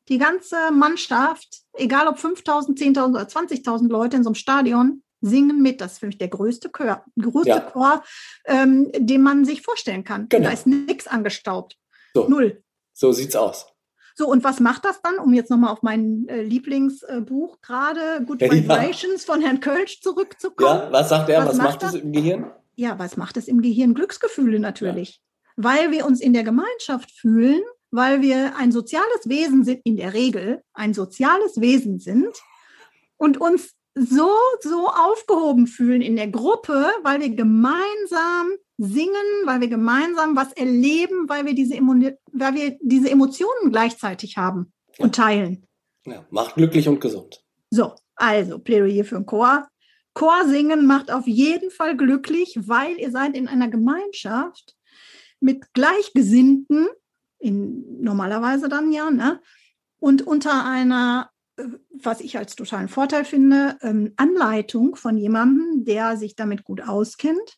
die 0.09 0.17
ganze 0.17 0.71
Mannschaft, 0.71 1.61
egal 1.73 2.07
ob 2.07 2.17
5.000, 2.17 2.77
10.000 2.77 3.09
oder 3.09 3.23
20.000 3.23 3.87
Leute 3.87 4.17
in 4.17 4.23
so 4.23 4.29
einem 4.29 4.35
Stadion, 4.35 5.03
singen 5.21 5.61
mit. 5.61 5.81
Das 5.81 5.93
ist 5.93 5.99
für 5.99 6.07
mich 6.07 6.17
der 6.17 6.27
größte 6.27 6.69
Chor, 6.69 7.03
größte 7.19 7.49
ja. 7.49 7.59
Chor 7.61 8.03
ähm, 8.45 8.91
den 8.93 9.23
man 9.23 9.45
sich 9.45 9.61
vorstellen 9.61 10.03
kann. 10.03 10.29
Genau. 10.29 10.45
Da 10.45 10.53
ist 10.53 10.67
nichts 10.67 11.07
angestaubt. 11.07 11.77
So. 12.13 12.27
Null. 12.27 12.61
So 12.93 13.11
sieht's 13.11 13.35
aus. 13.35 13.67
So, 14.19 14.27
und 14.27 14.43
was 14.43 14.59
macht 14.59 14.83
das 14.83 14.99
dann, 15.03 15.19
um 15.19 15.31
jetzt 15.35 15.51
nochmal 15.51 15.71
auf 15.71 15.83
mein 15.83 16.27
äh, 16.27 16.41
Lieblingsbuch 16.41 17.61
gerade 17.61 18.25
Good 18.25 18.41
Vibrations 18.41 19.27
ja. 19.27 19.33
von 19.33 19.43
Herrn 19.43 19.59
Kölsch 19.59 20.01
zurückzukommen? 20.01 20.81
Ja, 20.85 20.91
was 20.91 21.09
sagt 21.09 21.29
er? 21.29 21.41
Was, 21.41 21.49
was 21.49 21.57
macht 21.57 21.83
es 21.83 21.93
im 21.93 22.11
Gehirn? 22.11 22.51
Ja, 22.75 22.97
was 22.97 23.15
macht 23.15 23.37
es 23.37 23.47
im 23.47 23.61
Gehirn? 23.61 23.93
Glücksgefühle 23.93 24.59
natürlich. 24.59 25.21
Ja. 25.21 25.53
Weil 25.57 25.91
wir 25.91 26.07
uns 26.07 26.19
in 26.19 26.33
der 26.33 26.43
Gemeinschaft 26.43 27.11
fühlen, 27.11 27.61
weil 27.91 28.23
wir 28.23 28.55
ein 28.57 28.71
soziales 28.71 29.25
Wesen 29.25 29.63
sind, 29.63 29.81
in 29.83 29.97
der 29.97 30.15
Regel 30.15 30.63
ein 30.73 30.95
soziales 30.95 31.61
Wesen 31.61 31.99
sind 31.99 32.33
und 33.17 33.39
uns 33.39 33.75
so, 33.93 34.31
so 34.61 34.87
aufgehoben 34.87 35.67
fühlen 35.67 36.01
in 36.01 36.15
der 36.15 36.29
Gruppe, 36.29 36.87
weil 37.03 37.21
wir 37.21 37.35
gemeinsam 37.35 38.49
singen, 38.77 39.45
weil 39.45 39.61
wir 39.61 39.67
gemeinsam 39.67 40.35
was 40.35 40.53
erleben, 40.53 41.27
weil 41.27 41.45
wir 41.45 41.53
diese, 41.53 41.75
weil 41.75 42.53
wir 42.55 42.77
diese 42.81 43.09
Emotionen 43.09 43.71
gleichzeitig 43.71 44.37
haben 44.37 44.71
ja. 44.97 45.05
und 45.05 45.15
teilen. 45.15 45.65
Ja, 46.05 46.25
macht 46.29 46.55
glücklich 46.55 46.87
und 46.87 47.01
gesund. 47.01 47.43
So, 47.69 47.93
also 48.15 48.59
Plädoyer 48.59 49.03
für 49.03 49.15
den 49.15 49.25
Chor. 49.25 49.67
Chor 50.13 50.47
singen 50.47 50.85
macht 50.87 51.11
auf 51.11 51.27
jeden 51.27 51.69
Fall 51.69 51.97
glücklich, 51.97 52.57
weil 52.61 52.97
ihr 52.97 53.11
seid 53.11 53.35
in 53.35 53.47
einer 53.47 53.67
Gemeinschaft 53.67 54.75
mit 55.39 55.73
Gleichgesinnten, 55.73 56.87
in, 57.39 58.01
normalerweise 58.01 58.69
dann 58.69 58.91
ja, 58.91 59.11
ne? 59.11 59.41
und 59.99 60.25
unter 60.25 60.65
einer 60.65 61.29
was 61.89 62.21
ich 62.21 62.37
als 62.37 62.55
totalen 62.55 62.87
Vorteil 62.87 63.25
finde, 63.25 63.77
ähm, 63.81 64.13
Anleitung 64.15 64.95
von 64.95 65.17
jemandem, 65.17 65.85
der 65.85 66.17
sich 66.17 66.35
damit 66.35 66.63
gut 66.63 66.81
auskennt. 66.81 67.57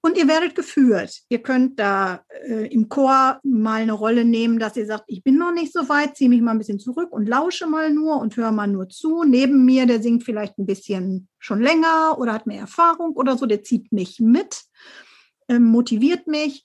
Und 0.00 0.16
ihr 0.16 0.28
werdet 0.28 0.54
geführt. 0.54 1.22
Ihr 1.28 1.42
könnt 1.42 1.78
da 1.80 2.24
äh, 2.46 2.72
im 2.72 2.88
Chor 2.88 3.40
mal 3.42 3.82
eine 3.82 3.92
Rolle 3.92 4.24
nehmen, 4.24 4.60
dass 4.60 4.76
ihr 4.76 4.86
sagt, 4.86 5.04
ich 5.08 5.24
bin 5.24 5.36
noch 5.36 5.52
nicht 5.52 5.72
so 5.72 5.88
weit, 5.88 6.16
ziehe 6.16 6.30
mich 6.30 6.40
mal 6.40 6.52
ein 6.52 6.58
bisschen 6.58 6.78
zurück 6.78 7.12
und 7.12 7.28
lausche 7.28 7.66
mal 7.66 7.92
nur 7.92 8.18
und 8.18 8.36
höre 8.36 8.52
mal 8.52 8.68
nur 8.68 8.88
zu. 8.88 9.24
Neben 9.24 9.64
mir, 9.64 9.86
der 9.86 10.00
singt 10.00 10.22
vielleicht 10.22 10.56
ein 10.58 10.66
bisschen 10.66 11.28
schon 11.38 11.60
länger 11.60 12.16
oder 12.18 12.32
hat 12.32 12.46
mehr 12.46 12.60
Erfahrung 12.60 13.16
oder 13.16 13.36
so, 13.36 13.46
der 13.46 13.64
zieht 13.64 13.90
mich 13.90 14.20
mit, 14.20 14.62
äh, 15.48 15.58
motiviert 15.58 16.28
mich. 16.28 16.64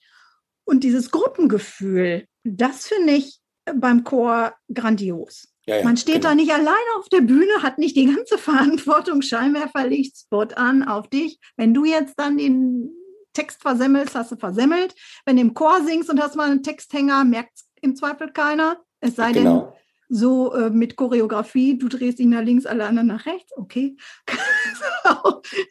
Und 0.64 0.84
dieses 0.84 1.10
Gruppengefühl, 1.10 2.28
das 2.44 2.88
finde 2.88 3.14
ich 3.14 3.40
beim 3.66 4.04
Chor 4.04 4.54
grandios. 4.72 5.50
Ja, 5.66 5.78
ja, 5.78 5.84
Man 5.84 5.98
steht 5.98 6.16
genau. 6.16 6.30
da 6.30 6.36
nicht 6.36 6.52
alleine 6.52 6.78
auf 7.00 7.10
der 7.10 7.22
Bühne, 7.22 7.62
hat 7.62 7.78
nicht 7.78 7.96
die 7.96 8.14
ganze 8.14 8.38
Verantwortung, 8.38 9.22
Scheinwerfer, 9.22 9.90
Spot 10.16 10.48
an 10.56 10.84
auf 10.84 11.10
dich. 11.10 11.40
Wenn 11.58 11.74
du 11.74 11.86
jetzt 11.86 12.14
dann 12.18 12.38
den 12.38 12.92
Text 13.34 13.62
versemmelst, 13.62 14.16
hast 14.16 14.32
du 14.32 14.36
versemmelt. 14.36 14.96
Wenn 15.26 15.36
du 15.36 15.42
im 15.42 15.54
Chor 15.54 15.84
singst 15.84 16.10
und 16.10 16.22
hast 16.22 16.36
mal 16.36 16.50
einen 16.50 16.64
Texthänger, 16.64 17.24
merkt 17.26 17.58
es 17.58 17.70
im 17.82 17.96
Zweifel 17.96 18.32
keiner. 18.32 18.78
Es 19.00 19.16
sei 19.16 19.34
genau. 19.34 19.62
denn, 19.62 19.74
so 20.10 20.54
äh, 20.54 20.70
mit 20.70 20.96
Choreografie, 20.96 21.78
du 21.78 21.88
drehst 21.88 22.20
ihn 22.20 22.30
nach 22.30 22.44
links, 22.44 22.66
alle 22.66 22.86
anderen 22.86 23.08
nach 23.08 23.26
rechts, 23.26 23.52
okay. 23.58 23.98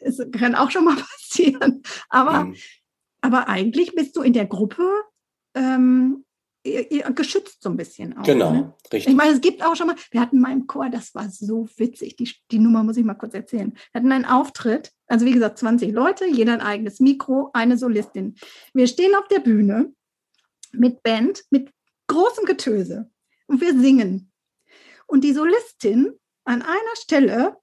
Es 0.01 0.19
kann 0.31 0.55
auch 0.55 0.69
schon 0.69 0.85
mal 0.85 0.95
passieren. 0.95 1.81
Aber, 2.09 2.45
mhm. 2.45 2.55
aber 3.21 3.47
eigentlich 3.47 3.95
bist 3.95 4.15
du 4.15 4.21
in 4.21 4.33
der 4.33 4.45
Gruppe 4.45 4.87
ähm, 5.55 6.25
geschützt 6.63 7.61
so 7.61 7.69
ein 7.69 7.77
bisschen 7.77 8.17
auch. 8.17 8.23
Genau, 8.23 8.51
ne? 8.53 8.73
richtig. 8.91 9.11
Ich 9.11 9.17
meine, 9.17 9.33
es 9.33 9.41
gibt 9.41 9.63
auch 9.63 9.75
schon 9.75 9.87
mal, 9.87 9.95
wir 10.11 10.21
hatten 10.21 10.39
mal 10.39 10.53
im 10.53 10.65
Chor, 10.65 10.89
das 10.89 11.13
war 11.13 11.29
so 11.29 11.67
witzig, 11.77 12.15
die, 12.15 12.33
die 12.51 12.59
Nummer 12.59 12.83
muss 12.83 12.97
ich 12.97 13.03
mal 13.03 13.15
kurz 13.15 13.33
erzählen. 13.33 13.73
Wir 13.91 13.99
hatten 13.99 14.11
einen 14.11 14.25
Auftritt, 14.25 14.91
also 15.07 15.25
wie 15.25 15.33
gesagt, 15.33 15.57
20 15.57 15.91
Leute, 15.91 16.25
jeder 16.25 16.53
ein 16.53 16.61
eigenes 16.61 16.99
Mikro, 16.99 17.49
eine 17.53 17.77
Solistin. 17.77 18.35
Wir 18.73 18.87
stehen 18.87 19.13
auf 19.15 19.27
der 19.27 19.39
Bühne 19.39 19.93
mit 20.71 21.03
Band, 21.03 21.43
mit 21.49 21.69
großem 22.07 22.45
Getöse 22.45 23.09
und 23.47 23.59
wir 23.59 23.77
singen. 23.77 24.31
Und 25.05 25.23
die 25.23 25.33
Solistin 25.33 26.13
an 26.45 26.61
einer 26.61 26.95
Stelle, 26.95 27.57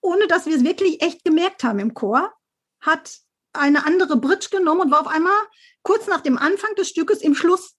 ohne 0.00 0.26
dass 0.26 0.46
wir 0.46 0.54
es 0.54 0.64
wirklich 0.64 1.02
echt 1.02 1.24
gemerkt 1.24 1.64
haben 1.64 1.78
im 1.78 1.94
Chor, 1.94 2.32
hat 2.80 3.18
eine 3.54 3.86
andere 3.86 4.18
Bridge 4.18 4.48
genommen 4.50 4.82
und 4.82 4.90
war 4.90 5.00
auf 5.00 5.08
einmal 5.08 5.32
kurz 5.82 6.06
nach 6.06 6.20
dem 6.20 6.36
Anfang 6.36 6.74
des 6.76 6.90
Stückes 6.90 7.22
im 7.22 7.34
Schluss 7.34 7.77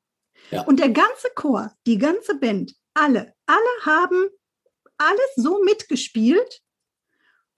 ja. 0.52 0.62
Und 0.64 0.80
der 0.80 0.90
ganze 0.90 1.30
Chor, 1.36 1.72
die 1.86 1.98
ganze 1.98 2.36
Band, 2.36 2.76
alle, 2.94 3.34
alle 3.46 3.86
haben 3.86 4.30
alles 4.98 5.36
so 5.36 5.64
mitgespielt. 5.64 6.62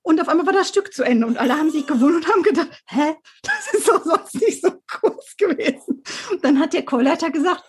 Und 0.03 0.19
auf 0.19 0.29
einmal 0.29 0.47
war 0.47 0.53
das 0.53 0.69
Stück 0.69 0.93
zu 0.93 1.03
Ende 1.03 1.27
und 1.27 1.37
alle 1.37 1.55
haben 1.55 1.69
sich 1.69 1.85
gewundert 1.85 2.25
und 2.25 2.33
haben 2.33 2.43
gedacht, 2.43 2.69
hä, 2.87 3.15
das 3.43 3.73
ist 3.73 3.87
doch 3.87 4.03
sonst 4.03 4.35
nicht 4.35 4.61
so 4.61 4.71
groß 4.87 5.37
gewesen. 5.37 6.03
Und 6.31 6.43
dann 6.43 6.59
hat 6.59 6.73
der 6.73 6.85
Chorleiter 6.85 7.29
gesagt, 7.29 7.63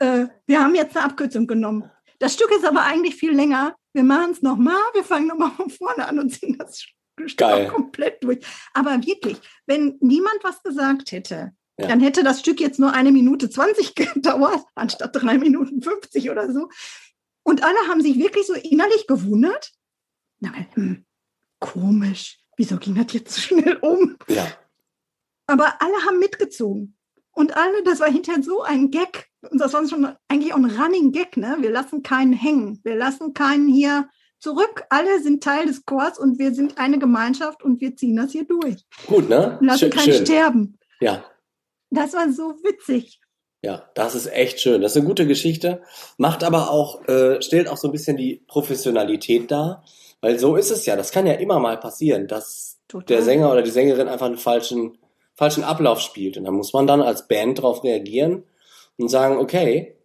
äh, 0.00 0.26
wir 0.46 0.60
haben 0.60 0.74
jetzt 0.74 0.96
eine 0.96 1.06
Abkürzung 1.06 1.46
genommen. 1.46 1.90
Das 2.18 2.34
Stück 2.34 2.50
ist 2.50 2.64
aber 2.64 2.82
eigentlich 2.82 3.14
viel 3.14 3.32
länger. 3.32 3.76
Wir 3.92 4.02
machen 4.02 4.32
es 4.32 4.42
nochmal, 4.42 4.82
wir 4.94 5.04
fangen 5.04 5.28
nochmal 5.28 5.52
von 5.52 5.70
vorne 5.70 6.08
an 6.08 6.18
und 6.18 6.32
singen 6.32 6.58
das 6.58 6.82
Stück 7.26 7.70
komplett 7.70 8.22
durch. 8.24 8.44
Aber 8.72 8.96
wirklich, 9.04 9.38
wenn 9.66 9.96
niemand 10.00 10.42
was 10.42 10.60
gesagt 10.62 11.12
hätte, 11.12 11.52
Ja. 11.78 11.88
dann 11.88 12.00
hätte 12.00 12.22
das 12.22 12.40
Stück 12.40 12.60
jetzt 12.60 12.78
nur 12.78 12.92
eine 12.92 13.10
Minute 13.10 13.50
20 13.50 13.94
gedauert, 14.14 14.64
anstatt 14.74 15.10
drei 15.14 15.38
Minuten 15.38 15.82
50 15.82 16.30
oder 16.30 16.52
so. 16.52 16.68
Und 17.42 17.62
alle 17.62 17.78
haben 17.88 18.00
sich 18.00 18.18
wirklich 18.18 18.46
so 18.46 18.54
innerlich 18.54 19.06
gewundert. 19.06 19.72
Na, 20.40 20.52
hm, 20.74 21.04
komisch, 21.58 22.38
wieso 22.56 22.76
ging 22.78 22.94
das 22.94 23.12
jetzt 23.12 23.34
so 23.34 23.40
schnell 23.40 23.76
um? 23.76 24.16
Ja. 24.28 24.46
Aber 25.46 25.80
alle 25.80 26.06
haben 26.06 26.18
mitgezogen. 26.18 26.96
Und 27.32 27.56
alle, 27.56 27.82
das 27.82 28.00
war 28.00 28.10
hinterher 28.10 28.42
so 28.42 28.62
ein 28.62 28.90
Gag. 28.90 29.26
Und 29.50 29.60
das 29.60 29.72
war 29.72 29.86
schon 29.88 30.14
eigentlich 30.28 30.54
auch 30.54 30.58
ein 30.58 30.70
Running 30.70 31.10
Gag, 31.12 31.36
ne? 31.36 31.56
Wir 31.60 31.70
lassen 31.70 32.02
keinen 32.02 32.32
hängen. 32.32 32.80
Wir 32.84 32.94
lassen 32.94 33.34
keinen 33.34 33.68
hier 33.68 34.08
zurück. 34.38 34.84
Alle 34.88 35.20
sind 35.20 35.42
Teil 35.42 35.66
des 35.66 35.84
Chors 35.84 36.18
und 36.18 36.38
wir 36.38 36.54
sind 36.54 36.78
eine 36.78 36.98
Gemeinschaft 36.98 37.62
und 37.62 37.80
wir 37.80 37.96
ziehen 37.96 38.16
das 38.16 38.32
hier 38.32 38.44
durch. 38.44 38.84
Gut, 39.06 39.28
ne? 39.28 39.58
Lassen 39.60 39.80
Schön, 39.80 39.90
keinen 39.90 40.12
schön. 40.12 40.26
sterben. 40.26 40.78
Ja. 41.00 41.24
Das 41.94 42.12
war 42.12 42.32
so 42.32 42.54
witzig. 42.62 43.20
Ja, 43.62 43.88
das 43.94 44.14
ist 44.14 44.26
echt 44.26 44.60
schön. 44.60 44.82
Das 44.82 44.92
ist 44.92 44.98
eine 44.98 45.06
gute 45.06 45.26
Geschichte. 45.26 45.82
Macht 46.18 46.44
aber 46.44 46.70
auch, 46.70 47.06
äh, 47.08 47.40
stellt 47.40 47.68
auch 47.68 47.78
so 47.78 47.88
ein 47.88 47.92
bisschen 47.92 48.16
die 48.16 48.42
Professionalität 48.46 49.50
dar. 49.50 49.84
Weil 50.20 50.38
so 50.38 50.56
ist 50.56 50.70
es 50.70 50.84
ja. 50.86 50.96
Das 50.96 51.12
kann 51.12 51.26
ja 51.26 51.34
immer 51.34 51.58
mal 51.58 51.78
passieren, 51.78 52.26
dass 52.26 52.80
Total. 52.88 53.06
der 53.06 53.22
Sänger 53.22 53.50
oder 53.50 53.62
die 53.62 53.70
Sängerin 53.70 54.08
einfach 54.08 54.26
einen 54.26 54.36
falschen, 54.36 54.98
falschen 55.34 55.64
Ablauf 55.64 56.00
spielt. 56.00 56.36
Und 56.36 56.44
da 56.44 56.50
muss 56.50 56.72
man 56.72 56.86
dann 56.86 57.00
als 57.00 57.26
Band 57.26 57.58
darauf 57.58 57.84
reagieren 57.84 58.44
und 58.98 59.08
sagen, 59.08 59.38
okay, 59.38 59.96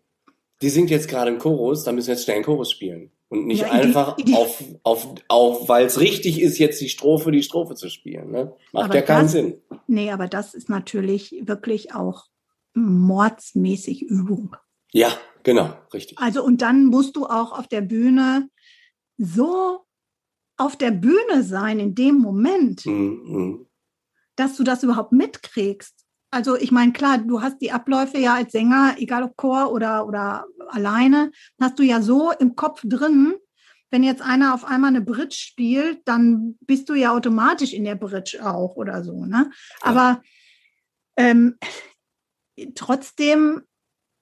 die 0.61 0.69
singt 0.69 0.89
jetzt 0.89 1.07
gerade 1.07 1.31
einen 1.31 1.39
Chorus, 1.39 1.83
dann 1.83 1.95
müssen 1.95 2.07
wir 2.07 2.15
jetzt 2.15 2.23
schnell 2.25 2.35
einen 2.37 2.45
Chorus 2.45 2.71
spielen. 2.71 3.11
Und 3.29 3.45
nicht 3.45 3.61
Ja, 3.61 3.71
einfach 3.71 4.17
ide- 4.17 4.35
auf, 4.35 4.63
auf, 4.83 5.07
auf 5.27 5.69
weil 5.69 5.85
es 5.85 5.99
richtig 5.99 6.41
ist, 6.41 6.57
jetzt 6.57 6.81
die 6.81 6.89
Strophe, 6.89 7.31
die 7.31 7.43
Strophe 7.43 7.75
zu 7.75 7.87
spielen. 7.89 8.31
Ne? 8.31 8.55
Macht 8.71 8.93
ja 8.93 9.01
keinen 9.03 9.23
das- 9.23 9.31
Sinn. 9.33 9.61
Nee, 9.87 10.09
aber 10.11 10.27
das 10.27 10.53
ist 10.55 10.67
natürlich 10.69 11.35
wirklich 11.43 11.93
auch 11.93 12.25
mordsmäßig 12.73 14.01
Übung. 14.03 14.55
Ja, 14.91 15.09
genau, 15.43 15.73
richtig. 15.93 16.17
Also 16.17 16.43
und 16.43 16.61
dann 16.61 16.85
musst 16.85 17.15
du 17.15 17.25
auch 17.25 17.57
auf 17.57 17.67
der 17.67 17.81
Bühne 17.81 18.49
so 19.17 19.81
auf 20.57 20.75
der 20.75 20.91
Bühne 20.91 21.43
sein 21.43 21.79
in 21.79 21.95
dem 21.95 22.15
Moment, 22.17 22.85
Mhm, 22.85 23.21
mhm. 23.25 23.65
dass 24.35 24.57
du 24.57 24.63
das 24.63 24.83
überhaupt 24.83 25.11
mitkriegst. 25.11 25.98
Also 26.31 26.55
ich 26.55 26.71
meine, 26.71 26.93
klar, 26.93 27.17
du 27.17 27.41
hast 27.41 27.59
die 27.59 27.71
Abläufe 27.71 28.19
ja 28.19 28.35
als 28.35 28.51
Sänger, 28.51 28.95
egal 28.97 29.23
ob 29.23 29.35
Chor 29.35 29.71
oder, 29.71 30.05
oder 30.07 30.45
alleine, 30.69 31.31
hast 31.59 31.79
du 31.79 31.83
ja 31.83 32.01
so 32.01 32.31
im 32.31 32.55
Kopf 32.55 32.81
drin, 32.83 33.33
wenn 33.91 34.03
jetzt 34.03 34.21
einer 34.21 34.53
auf 34.53 34.65
einmal 34.65 34.89
eine 34.89 35.01
Bridge 35.01 35.35
spielt, 35.35 36.07
dann 36.07 36.57
bist 36.61 36.89
du 36.89 36.93
ja 36.93 37.11
automatisch 37.11 37.73
in 37.73 37.83
der 37.83 37.95
Bridge 37.95 38.39
auch 38.43 38.75
oder 38.75 39.03
so. 39.03 39.25
Ne? 39.25 39.49
Aber 39.81 40.21
ähm, 41.17 41.57
trotzdem, 42.75 43.63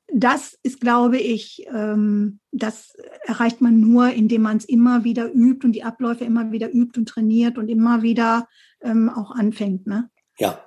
das 0.08 0.58
ist, 0.64 0.80
glaube 0.80 1.18
ich, 1.18 1.66
ähm, 1.70 2.40
das 2.52 2.96
erreicht 3.26 3.60
man 3.60 3.82
nur, 3.82 4.10
indem 4.12 4.44
man 4.44 4.56
es 4.56 4.66
immer 4.66 5.04
wieder 5.04 5.32
übt 5.34 5.66
und 5.66 5.74
die 5.74 5.84
Abläufe 5.84 6.24
immer 6.24 6.52
wieder 6.54 6.74
übt 6.74 6.98
und 6.98 7.10
trainiert 7.10 7.58
und 7.58 7.68
immer 7.68 8.02
wieder 8.02 8.48
ähm, 8.82 9.10
auch 9.10 9.32
anfängt. 9.32 9.86
Ne? 9.86 10.10
Ja, 10.38 10.64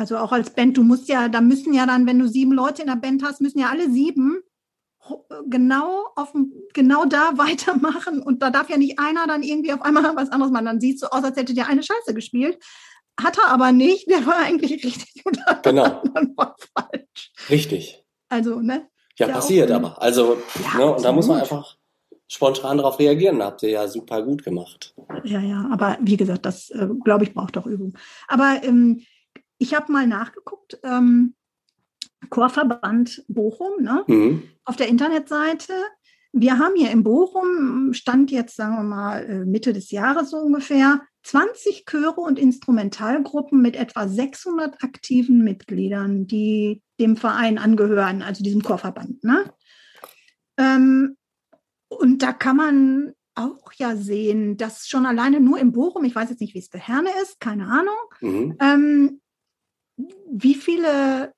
Also 0.00 0.16
auch 0.16 0.32
als 0.32 0.48
Band, 0.48 0.78
du 0.78 0.82
musst 0.82 1.08
ja, 1.10 1.28
da 1.28 1.42
müssen 1.42 1.74
ja 1.74 1.84
dann, 1.84 2.06
wenn 2.06 2.18
du 2.18 2.26
sieben 2.26 2.52
Leute 2.52 2.80
in 2.80 2.88
der 2.88 2.96
Band 2.96 3.22
hast, 3.22 3.42
müssen 3.42 3.58
ja 3.58 3.68
alle 3.68 3.90
sieben 3.90 4.40
genau 5.46 6.06
auf 6.16 6.32
genau 6.72 7.04
da 7.04 7.32
weitermachen 7.36 8.22
und 8.22 8.42
da 8.42 8.48
darf 8.48 8.70
ja 8.70 8.78
nicht 8.78 8.98
einer 8.98 9.26
dann 9.26 9.42
irgendwie 9.42 9.74
auf 9.74 9.82
einmal 9.82 10.04
was 10.16 10.30
anderes 10.30 10.50
machen. 10.52 10.64
Dann 10.64 10.80
siehst 10.80 11.02
du 11.02 11.12
aus, 11.12 11.22
als 11.22 11.36
hätte 11.36 11.52
der 11.52 11.68
eine 11.68 11.82
Scheiße 11.82 12.14
gespielt. 12.14 12.58
Hat 13.20 13.36
er 13.36 13.48
aber 13.52 13.72
nicht, 13.72 14.08
der 14.10 14.24
war 14.24 14.38
eigentlich 14.38 14.72
richtig 14.82 15.20
und 15.26 15.36
der 15.36 15.60
Genau. 15.62 15.84
andere 15.84 16.32
war 16.36 16.56
falsch. 16.74 17.32
richtig. 17.50 18.02
Also, 18.30 18.60
ne? 18.60 18.88
Ja, 19.18 19.26
Ja, 19.28 19.34
passiert 19.34 19.70
aber. 19.70 20.00
Also, 20.00 20.38
Ja, 20.72 20.78
ne, 20.78 20.94
und 20.94 21.04
da 21.04 21.12
muss 21.12 21.26
man 21.26 21.40
einfach 21.40 21.76
spontan 22.26 22.78
darauf 22.78 22.98
reagieren. 22.98 23.40
Da 23.40 23.46
habt 23.46 23.62
ihr 23.64 23.68
ja 23.70 23.86
super 23.86 24.22
gut 24.22 24.44
gemacht. 24.44 24.94
Ja, 25.24 25.40
ja, 25.40 25.68
aber 25.70 25.98
wie 26.00 26.16
gesagt, 26.16 26.46
das 26.46 26.70
äh, 26.70 26.88
glaube 27.04 27.24
ich 27.24 27.34
braucht 27.34 27.58
auch 27.58 27.66
Übung. 27.66 27.98
Aber 28.28 28.60
ähm, 28.62 29.02
ich 29.60 29.74
habe 29.74 29.92
mal 29.92 30.06
nachgeguckt, 30.06 30.80
ähm, 30.82 31.34
Chorverband 32.30 33.24
Bochum, 33.28 33.82
ne? 33.82 34.04
Mhm. 34.08 34.42
auf 34.64 34.76
der 34.76 34.88
Internetseite. 34.88 35.72
Wir 36.32 36.58
haben 36.58 36.76
hier 36.76 36.90
in 36.92 37.02
Bochum, 37.02 37.92
stand 37.92 38.30
jetzt, 38.30 38.56
sagen 38.56 38.76
wir 38.76 38.84
mal, 38.84 39.24
äh, 39.24 39.44
Mitte 39.44 39.72
des 39.72 39.90
Jahres 39.90 40.30
so 40.30 40.38
ungefähr, 40.38 41.02
20 41.24 41.84
Chöre 41.86 42.20
und 42.20 42.38
Instrumentalgruppen 42.38 43.60
mit 43.60 43.76
etwa 43.76 44.08
600 44.08 44.82
aktiven 44.82 45.42
Mitgliedern, 45.44 46.26
die 46.26 46.82
dem 46.98 47.16
Verein 47.16 47.58
angehören, 47.58 48.22
also 48.22 48.42
diesem 48.44 48.62
Chorverband. 48.62 49.22
Ne? 49.24 49.52
Ähm, 50.56 51.16
und 51.88 52.22
da 52.22 52.32
kann 52.32 52.56
man 52.56 53.12
auch 53.34 53.72
ja 53.74 53.96
sehen, 53.96 54.56
dass 54.56 54.86
schon 54.88 55.04
alleine 55.06 55.40
nur 55.40 55.58
in 55.58 55.72
Bochum, 55.72 56.04
ich 56.04 56.14
weiß 56.14 56.30
jetzt 56.30 56.40
nicht, 56.40 56.54
wie 56.54 56.58
es 56.60 56.68
für 56.68 56.78
Herne 56.78 57.10
ist, 57.22 57.40
keine 57.40 57.66
Ahnung, 57.66 57.96
Mhm. 58.20 58.56
ähm, 58.60 59.20
wie 60.30 60.54
viele, 60.54 61.32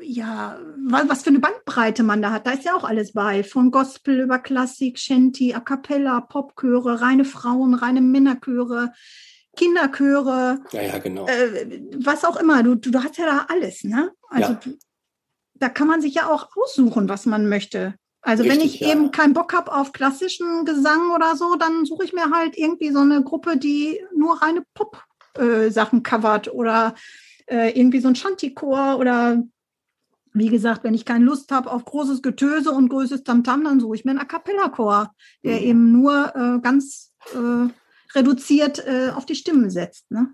ja, 0.00 0.58
was, 0.88 1.22
für 1.22 1.30
eine 1.30 1.40
Bandbreite 1.40 2.02
man 2.02 2.22
da 2.22 2.30
hat. 2.30 2.46
Da 2.46 2.52
ist 2.52 2.64
ja 2.64 2.74
auch 2.74 2.84
alles 2.84 3.12
bei. 3.12 3.42
Von 3.42 3.70
Gospel 3.70 4.20
über 4.20 4.38
Klassik, 4.38 4.98
Shanty, 4.98 5.54
A 5.54 5.60
Cappella, 5.60 6.20
Popchöre, 6.20 7.00
reine 7.00 7.24
Frauen, 7.24 7.74
reine 7.74 8.00
Männerchöre, 8.00 8.92
Kinderchöre, 9.56 10.60
Ja, 10.72 10.82
ja, 10.82 10.98
genau. 10.98 11.26
äh, 11.26 11.82
was 11.98 12.24
auch 12.24 12.36
immer. 12.36 12.62
Du, 12.62 12.76
du, 12.76 12.90
du 12.90 13.02
hast 13.02 13.18
ja 13.18 13.26
da 13.26 13.46
alles, 13.48 13.84
ne? 13.84 14.12
Also 14.28 14.52
Ja. 14.52 14.60
du, 14.62 14.78
da 15.54 15.68
kann 15.68 15.88
man 15.88 16.00
sich 16.00 16.14
ja 16.14 16.28
auch 16.30 16.48
aussuchen, 16.56 17.08
was 17.08 17.26
man 17.26 17.48
möchte. 17.48 17.94
Also 18.22 18.44
wenn 18.44 18.60
Richtig, 18.60 18.74
ich 18.74 18.80
ja. 18.80 18.92
eben 18.92 19.10
keinen 19.10 19.32
Bock 19.32 19.52
habe 19.54 19.72
auf 19.72 19.92
klassischen 19.92 20.64
Gesang 20.64 21.10
oder 21.14 21.36
so, 21.36 21.56
dann 21.56 21.84
suche 21.84 22.04
ich 22.04 22.12
mir 22.12 22.30
halt 22.30 22.56
irgendwie 22.56 22.90
so 22.90 23.00
eine 23.00 23.22
Gruppe, 23.24 23.56
die 23.56 24.00
nur 24.14 24.40
reine 24.42 24.62
Pop-Sachen 24.74 26.02
covert 26.02 26.52
oder 26.52 26.94
äh, 27.50 27.70
irgendwie 27.78 28.00
so 28.00 28.08
ein 28.08 28.14
Shanty-Chor 28.16 28.98
oder 28.98 29.42
wie 30.32 30.48
gesagt, 30.48 30.84
wenn 30.84 30.94
ich 30.94 31.04
keine 31.04 31.24
Lust 31.24 31.50
habe 31.50 31.70
auf 31.70 31.84
großes 31.84 32.22
Getöse 32.22 32.70
und 32.70 32.88
großes 32.88 33.24
Tamtam, 33.24 33.64
dann 33.64 33.80
suche 33.80 33.96
ich 33.96 34.04
mir 34.04 34.12
einen 34.12 34.20
A 34.20 34.24
Cappella-Chor, 34.24 35.12
der 35.44 35.56
Mhm. 35.60 35.66
eben 35.66 35.92
nur 35.92 36.32
äh, 36.36 36.60
ganz 36.60 37.12
äh, 37.34 37.68
reduziert 38.14 38.78
äh, 38.86 39.10
auf 39.14 39.26
die 39.26 39.34
Stimmen 39.34 39.70
setzt. 39.70 40.10
Ne? 40.10 40.28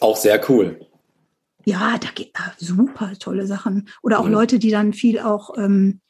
Auch 0.00 0.16
sehr 0.16 0.38
cool. 0.50 0.80
Ja, 1.64 1.96
da 1.98 2.08
geht 2.14 2.30
ah, 2.34 2.52
super 2.58 3.12
tolle 3.18 3.46
Sachen. 3.46 3.88
Oder 4.02 4.20
auch 4.20 4.26
Mhm. 4.26 4.32
Leute, 4.32 4.58
die 4.58 4.70
dann 4.70 4.92
viel 4.92 5.18
auch 5.18 5.56
ähm, 5.56 6.00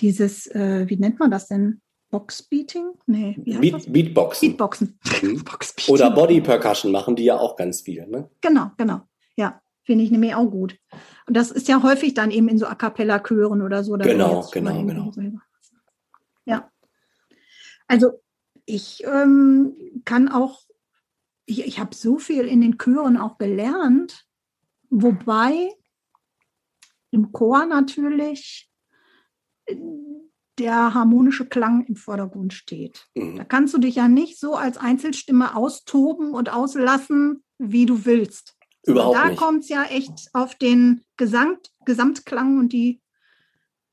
dieses, 0.00 0.46
äh, 0.48 0.84
wie 0.88 0.96
nennt 0.96 1.18
man 1.18 1.30
das 1.30 1.48
denn? 1.48 1.80
Boxbeating? 2.10 2.90
Nee, 3.06 3.38
wie 3.42 3.56
heißt 3.56 3.72
das? 3.72 3.84
Beat, 3.86 3.92
Beatboxen. 4.14 4.48
Beatboxen. 4.50 4.98
Mhm. 5.22 5.44
Boxbeating. 5.44 5.94
Oder 5.94 6.10
Body 6.10 6.40
Percussion 6.42 6.92
machen 6.92 7.16
die 7.16 7.24
ja 7.24 7.38
auch 7.38 7.56
ganz 7.56 7.80
viel. 7.80 8.06
Ne? 8.06 8.28
Genau, 8.42 8.70
genau. 8.76 9.00
Ja, 9.36 9.60
finde 9.84 10.04
ich 10.04 10.10
nämlich 10.10 10.34
auch 10.34 10.50
gut. 10.50 10.78
Und 11.26 11.36
das 11.36 11.50
ist 11.50 11.68
ja 11.68 11.82
häufig 11.82 12.14
dann 12.14 12.30
eben 12.30 12.48
in 12.48 12.58
so 12.58 12.66
A 12.66 12.74
Cappella-Chören 12.74 13.62
oder 13.62 13.82
so. 13.84 13.96
da 13.96 14.04
Genau, 14.04 14.48
genau, 14.52 14.84
genau. 14.84 15.12
Ja. 16.44 16.70
Also 17.86 18.22
ich 18.64 19.04
ähm, 19.04 19.74
kann 20.04 20.28
auch, 20.28 20.62
ich, 21.46 21.66
ich 21.66 21.78
habe 21.78 21.94
so 21.94 22.18
viel 22.18 22.46
in 22.46 22.60
den 22.60 22.78
Chören 22.78 23.16
auch 23.16 23.38
gelernt, 23.38 24.26
wobei 24.90 25.70
im 27.10 27.32
Chor 27.32 27.66
natürlich 27.66 28.70
äh, 29.66 29.76
der 30.58 30.94
harmonische 30.94 31.46
Klang 31.48 31.84
im 31.86 31.96
Vordergrund 31.96 32.52
steht. 32.52 33.08
Da 33.14 33.22
Mhm. 33.22 33.48
kannst 33.48 33.74
du 33.74 33.78
dich 33.78 33.96
ja 33.96 34.06
nicht 34.08 34.38
so 34.38 34.54
als 34.54 34.76
Einzelstimme 34.76 35.56
austoben 35.56 36.32
und 36.34 36.52
auslassen, 36.52 37.42
wie 37.58 37.86
du 37.86 38.04
willst. 38.04 38.56
Überhaupt 38.84 39.16
da 39.16 39.34
kommt 39.34 39.62
es 39.62 39.68
ja 39.68 39.84
echt 39.84 40.30
auf 40.32 40.54
den 40.56 41.02
Gesamt, 41.16 41.70
Gesamtklang 41.84 42.58
und 42.58 42.72
die, 42.72 43.00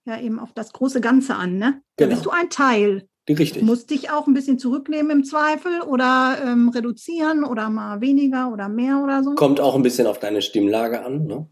ja 0.06 0.20
eben 0.20 0.40
auf 0.40 0.52
das 0.54 0.74
große 0.74 1.02
Ganze 1.02 1.36
an. 1.36 1.58
Ne? 1.58 1.82
Da 1.96 2.06
Genau. 2.06 2.16
bist 2.16 2.26
du 2.26 2.32
ein 2.32 2.50
Teil. 2.50 3.08
Die 3.28 3.36
Du 3.36 3.42
Richtig. 3.42 3.62
musst 3.62 3.92
dich 3.92 4.10
auch 4.10 4.26
ein 4.26 4.34
bisschen 4.34 4.58
zurücknehmen 4.58 5.12
im 5.12 5.24
Zweifel 5.24 5.82
oder 5.82 6.38
ähm, 6.44 6.70
reduzieren 6.70 7.44
oder 7.44 7.70
mal 7.70 8.02
weniger 8.02 8.52
oder 8.52 8.70
mehr 8.70 9.04
oder 9.04 9.24
so. 9.24 9.36
Kommt 9.36 9.60
auch 9.60 9.76
ein 9.76 9.84
bisschen 9.84 10.08
auf 10.08 10.18
deine 10.18 10.42
Stimmlage 10.42 11.06
an, 11.06 11.28
ne? 11.28 11.48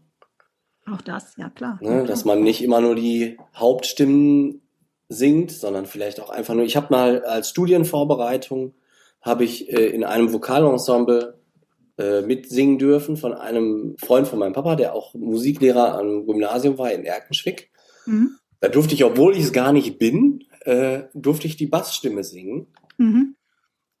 Auch 0.90 1.02
das, 1.02 1.36
ja 1.36 1.50
klar. 1.50 1.78
Ne? 1.80 2.04
Dass 2.04 2.24
man 2.24 2.42
nicht 2.42 2.62
immer 2.64 2.80
nur 2.80 2.96
die 2.96 3.38
Hauptstimmen 3.54 4.62
singt, 5.08 5.52
sondern 5.52 5.86
vielleicht 5.86 6.20
auch 6.20 6.30
einfach 6.30 6.54
nur. 6.54 6.64
Ich 6.64 6.76
habe 6.76 6.88
mal 6.90 7.24
als 7.24 7.50
Studienvorbereitung 7.50 8.74
habe 9.20 9.44
ich 9.44 9.72
äh, 9.72 9.86
in 9.86 10.02
einem 10.02 10.32
Vokalensemble 10.32 11.37
äh, 11.98 12.22
mitsingen 12.22 12.78
dürfen 12.78 13.16
von 13.16 13.34
einem 13.34 13.96
Freund 13.98 14.28
von 14.28 14.38
meinem 14.38 14.52
Papa, 14.52 14.76
der 14.76 14.94
auch 14.94 15.14
Musiklehrer 15.14 15.98
am 15.98 16.26
Gymnasium 16.26 16.78
war 16.78 16.92
in 16.92 17.04
Erkenschwick. 17.04 17.70
Mhm. 18.06 18.36
Da 18.60 18.68
durfte 18.68 18.94
ich, 18.94 19.04
obwohl 19.04 19.36
ich 19.36 19.44
es 19.44 19.52
gar 19.52 19.72
nicht 19.72 19.98
bin, 19.98 20.44
äh, 20.60 21.02
durfte 21.14 21.46
ich 21.46 21.56
die 21.56 21.66
Bassstimme 21.66 22.24
singen. 22.24 22.68
Mhm. 22.98 23.36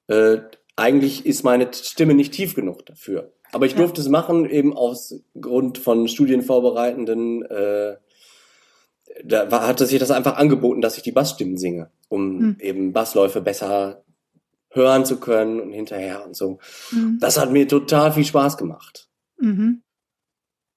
Äh, 0.06 0.38
eigentlich 0.76 1.26
ist 1.26 1.42
meine 1.42 1.68
Stimme 1.72 2.14
nicht 2.14 2.32
tief 2.32 2.54
genug 2.54 2.86
dafür. 2.86 3.32
Aber 3.52 3.66
ich 3.66 3.74
durfte 3.74 4.00
ja. 4.00 4.04
es 4.04 4.10
machen, 4.10 4.48
eben 4.48 4.76
aus 4.76 5.20
Grund 5.40 5.78
von 5.78 6.06
Studienvorbereitenden. 6.08 7.42
Äh, 7.46 7.96
da 9.24 9.50
war, 9.50 9.66
hatte 9.66 9.86
sich 9.86 9.98
das 9.98 10.10
einfach 10.10 10.36
angeboten, 10.36 10.80
dass 10.80 10.96
ich 10.96 11.02
die 11.02 11.12
Bassstimmen 11.12 11.56
singe, 11.56 11.90
um 12.08 12.38
mhm. 12.38 12.56
eben 12.60 12.92
Bassläufe 12.92 13.40
besser 13.40 14.04
hören 14.70 15.04
zu 15.04 15.18
können 15.18 15.60
und 15.60 15.72
hinterher 15.72 16.24
und 16.26 16.36
so. 16.36 16.58
Mhm. 16.92 17.18
Das 17.20 17.38
hat 17.38 17.50
mir 17.50 17.66
total 17.66 18.12
viel 18.12 18.24
Spaß 18.24 18.56
gemacht. 18.56 19.08
Mhm. 19.38 19.82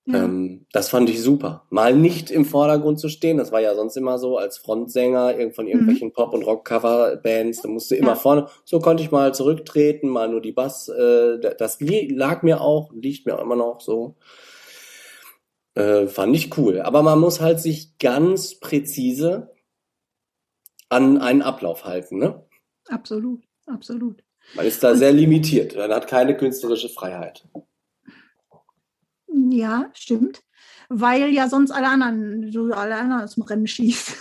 Ja. 0.05 0.23
Ähm, 0.23 0.65
das 0.71 0.89
fand 0.89 1.09
ich 1.09 1.21
super. 1.21 1.67
Mal 1.69 1.95
nicht 1.95 2.31
im 2.31 2.45
Vordergrund 2.45 2.99
zu 2.99 3.07
stehen, 3.07 3.37
das 3.37 3.51
war 3.51 3.61
ja 3.61 3.75
sonst 3.75 3.97
immer 3.97 4.17
so 4.17 4.37
als 4.37 4.57
Frontsänger 4.57 5.35
von 5.51 5.67
irgendwelchen 5.67 6.07
mhm. 6.07 6.13
Pop- 6.13 6.33
und 6.33 6.43
Rock-Cover-Bands, 6.43 7.61
da 7.61 7.69
musste 7.69 7.95
immer 7.95 8.09
ja. 8.09 8.15
vorne. 8.15 8.47
So 8.65 8.79
konnte 8.79 9.03
ich 9.03 9.11
mal 9.11 9.33
zurücktreten, 9.33 10.09
mal 10.09 10.27
nur 10.27 10.41
die 10.41 10.53
Bass. 10.53 10.89
Äh, 10.89 11.39
das 11.57 11.77
lag 11.79 12.41
mir 12.41 12.61
auch, 12.61 12.91
liegt 12.93 13.25
mir 13.27 13.37
auch 13.37 13.43
immer 13.43 13.55
noch 13.55 13.79
so. 13.81 14.15
Äh, 15.75 16.07
fand 16.07 16.35
ich 16.35 16.57
cool. 16.57 16.81
Aber 16.81 17.03
man 17.03 17.19
muss 17.19 17.39
halt 17.39 17.59
sich 17.59 17.97
ganz 17.99 18.59
präzise 18.59 19.51
an 20.89 21.19
einen 21.19 21.41
Ablauf 21.41 21.85
halten, 21.85 22.17
ne? 22.17 22.43
Absolut, 22.89 23.43
absolut. 23.73 24.23
Man 24.55 24.65
ist 24.65 24.83
da 24.83 24.95
sehr 24.95 25.13
limitiert. 25.13 25.75
Man 25.75 25.91
hat 25.91 26.07
keine 26.07 26.35
künstlerische 26.35 26.89
Freiheit. 26.89 27.47
Ja, 29.27 29.89
stimmt. 29.93 30.41
Weil 30.89 31.29
ja 31.29 31.47
sonst 31.47 31.71
alle 31.71 31.87
anderen, 31.87 32.51
so 32.51 32.65
alle 32.73 32.95
anderen 32.95 33.27
zum 33.27 33.43
Rennen 33.43 33.67
schießt. 33.67 34.13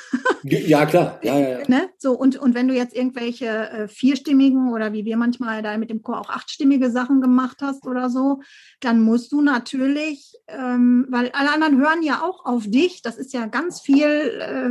Ja, 0.43 0.87
klar. 0.87 1.19
Ja, 1.23 1.39
ja, 1.39 1.49
ja. 1.59 1.69
Ne? 1.69 1.91
So, 1.99 2.13
und, 2.13 2.39
und 2.39 2.55
wenn 2.55 2.67
du 2.67 2.75
jetzt 2.75 2.97
irgendwelche 2.97 3.47
äh, 3.47 3.89
vierstimmigen 3.89 4.73
oder 4.73 4.93
wie 4.95 5.05
wir 5.05 5.19
manchmal 5.19 5.63
da 5.63 5.77
mit 5.77 5.91
dem 5.91 6.03
Chor 6.03 6.19
auch 6.19 6.31
achtstimmige 6.31 6.91
Sachen 6.91 7.21
gemacht 7.21 7.59
hast 7.61 7.87
oder 7.87 8.09
so, 8.09 8.41
dann 8.81 9.03
musst 9.03 9.33
du 9.33 9.43
natürlich, 9.43 10.35
ähm, 10.49 11.07
weil 11.11 11.31
alle 11.33 11.53
anderen 11.53 11.79
hören 11.79 12.03
ja 12.03 12.23
auch 12.23 12.47
auf 12.47 12.65
dich, 12.67 13.03
das 13.03 13.19
ist 13.19 13.35
ja 13.35 13.47
ganz 13.47 13.81
viel 13.83 14.07
äh, 14.07 14.71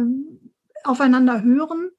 aufeinander 0.84 1.44
hören 1.44 1.92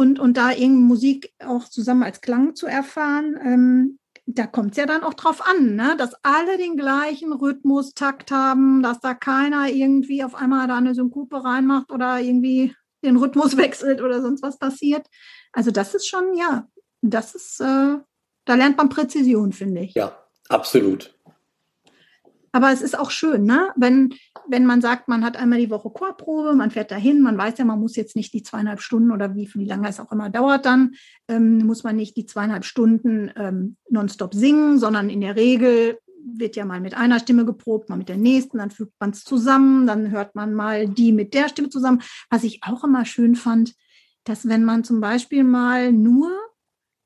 und, 0.00 0.18
und 0.18 0.38
da 0.38 0.50
irgendwie 0.50 0.82
Musik 0.82 1.34
auch 1.44 1.68
zusammen 1.68 2.04
als 2.04 2.22
Klang 2.22 2.54
zu 2.54 2.66
erfahren, 2.66 3.38
ähm, 3.44 3.98
da 4.24 4.46
kommt 4.46 4.70
es 4.70 4.78
ja 4.78 4.86
dann 4.86 5.02
auch 5.02 5.12
drauf 5.12 5.46
an, 5.46 5.74
ne? 5.74 5.94
dass 5.98 6.14
alle 6.22 6.56
den 6.56 6.78
gleichen 6.78 7.34
Rhythmus, 7.34 7.92
Takt 7.92 8.30
haben, 8.30 8.82
dass 8.82 9.00
da 9.00 9.12
keiner 9.12 9.68
irgendwie 9.68 10.24
auf 10.24 10.34
einmal 10.34 10.68
da 10.68 10.78
eine 10.78 10.94
Synkope 10.94 11.44
reinmacht 11.44 11.92
oder 11.92 12.18
irgendwie 12.18 12.74
den 13.04 13.16
Rhythmus 13.16 13.56
wechselt 13.58 14.00
oder 14.00 14.22
sonst 14.22 14.42
was 14.42 14.58
passiert. 14.58 15.06
Also 15.52 15.70
das 15.70 15.94
ist 15.94 16.08
schon, 16.08 16.34
ja, 16.34 16.66
das 17.02 17.34
ist, 17.34 17.60
äh, 17.60 17.98
da 18.46 18.54
lernt 18.54 18.78
man 18.78 18.88
Präzision, 18.88 19.52
finde 19.52 19.82
ich. 19.82 19.92
Ja, 19.92 20.16
absolut. 20.48 21.14
Aber 22.52 22.72
es 22.72 22.82
ist 22.82 22.98
auch 22.98 23.10
schön, 23.10 23.44
ne? 23.44 23.70
wenn, 23.76 24.14
wenn 24.48 24.66
man 24.66 24.80
sagt, 24.80 25.08
man 25.08 25.24
hat 25.24 25.36
einmal 25.36 25.60
die 25.60 25.70
Woche 25.70 25.90
Chorprobe, 25.90 26.54
man 26.54 26.70
fährt 26.70 26.90
dahin, 26.90 27.22
man 27.22 27.38
weiß 27.38 27.58
ja, 27.58 27.64
man 27.64 27.78
muss 27.78 27.94
jetzt 27.94 28.16
nicht 28.16 28.34
die 28.34 28.42
zweieinhalb 28.42 28.80
Stunden 28.80 29.12
oder 29.12 29.34
wie, 29.36 29.48
wie 29.54 29.66
lange 29.66 29.88
es 29.88 30.00
auch 30.00 30.10
immer 30.10 30.30
dauert 30.30 30.66
dann, 30.66 30.94
ähm, 31.28 31.58
muss 31.58 31.84
man 31.84 31.96
nicht 31.96 32.16
die 32.16 32.26
zweieinhalb 32.26 32.64
Stunden 32.64 33.30
ähm, 33.36 33.76
nonstop 33.88 34.34
singen, 34.34 34.78
sondern 34.78 35.10
in 35.10 35.20
der 35.20 35.36
Regel 35.36 35.98
wird 36.24 36.56
ja 36.56 36.64
mal 36.64 36.80
mit 36.80 36.94
einer 36.94 37.20
Stimme 37.20 37.44
geprobt, 37.44 37.88
mal 37.88 37.96
mit 37.96 38.08
der 38.08 38.16
nächsten, 38.16 38.58
dann 38.58 38.70
fügt 38.70 38.94
man 39.00 39.10
es 39.10 39.24
zusammen, 39.24 39.86
dann 39.86 40.10
hört 40.10 40.34
man 40.34 40.52
mal 40.54 40.88
die 40.88 41.12
mit 41.12 41.34
der 41.34 41.48
Stimme 41.48 41.70
zusammen. 41.70 42.02
Was 42.28 42.44
ich 42.44 42.60
auch 42.62 42.84
immer 42.84 43.04
schön 43.04 43.36
fand, 43.36 43.74
dass 44.24 44.48
wenn 44.48 44.64
man 44.64 44.84
zum 44.84 45.00
Beispiel 45.00 45.44
mal 45.44 45.92
nur 45.92 46.30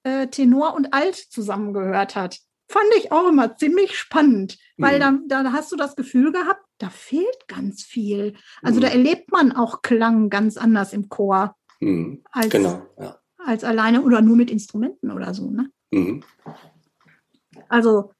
äh, 0.03 0.27
Tenor 0.29 0.75
und 0.75 0.93
Alt 0.93 1.17
zusammengehört 1.17 2.17
hat, 2.17 2.39
fand 2.69 2.87
ich 2.99 3.13
auch 3.13 3.29
immer 3.29 3.57
ziemlich 3.57 3.97
spannend, 3.97 4.59
weil 4.77 4.99
mhm. 4.99 5.29
da, 5.29 5.43
da 5.43 5.53
hast 5.53 5.73
du 5.73 5.77
das 5.77 5.97
Gefühl 5.97 6.33
gehabt, 6.33 6.65
da 6.79 6.91
fehlt 6.91 7.49
ganz 7.49 7.83
viel. 7.83 8.35
Also 8.63 8.79
mhm. 8.79 8.83
da 8.83 8.89
erlebt 8.89 9.31
man 9.31 9.53
auch 9.53 9.83
Klang 9.83 10.31
ganz 10.31 10.57
anders 10.57 10.93
im 10.93 11.09
Chor 11.09 11.57
mhm. 11.81 12.23
als, 12.31 12.51
genau, 12.51 12.87
ja. 12.99 13.19
als 13.39 13.65
alleine 13.65 14.03
oder 14.03 14.21
nur 14.21 14.37
mit 14.37 14.51
Instrumenten 14.51 15.11
oder 15.11 15.35
so. 15.35 15.51
Ne? 15.51 15.71
Mhm. 15.93 16.23
Also 17.69 18.13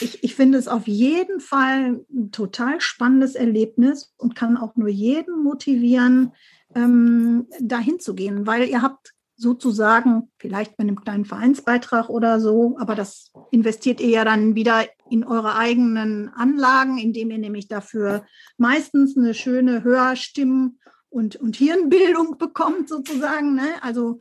ich, 0.00 0.22
ich 0.24 0.34
finde 0.34 0.58
es 0.58 0.68
auf 0.68 0.86
jeden 0.86 1.40
Fall 1.40 2.04
ein 2.12 2.30
total 2.32 2.80
spannendes 2.80 3.34
Erlebnis 3.34 4.14
und 4.16 4.34
kann 4.34 4.56
auch 4.56 4.76
nur 4.76 4.88
jeden 4.88 5.42
motivieren, 5.42 6.32
ähm, 6.74 7.46
dahin 7.60 8.00
zu 8.00 8.14
gehen, 8.14 8.46
weil 8.46 8.68
ihr 8.68 8.82
habt 8.82 9.12
sozusagen, 9.42 10.30
vielleicht 10.38 10.78
mit 10.78 10.88
einem 10.88 11.00
kleinen 11.00 11.24
Vereinsbeitrag 11.24 12.08
oder 12.08 12.40
so, 12.40 12.76
aber 12.78 12.94
das 12.94 13.32
investiert 13.50 14.00
ihr 14.00 14.08
ja 14.08 14.24
dann 14.24 14.54
wieder 14.54 14.86
in 15.10 15.24
eure 15.24 15.56
eigenen 15.56 16.30
Anlagen, 16.30 16.96
indem 16.96 17.30
ihr 17.30 17.38
nämlich 17.38 17.68
dafür 17.68 18.24
meistens 18.56 19.16
eine 19.16 19.34
schöne 19.34 19.84
Hörstimmen- 19.84 20.78
und, 21.10 21.36
und 21.36 21.56
Hirnbildung 21.56 22.38
bekommt, 22.38 22.88
sozusagen. 22.88 23.54
Ne? 23.54 23.68
Also 23.82 24.20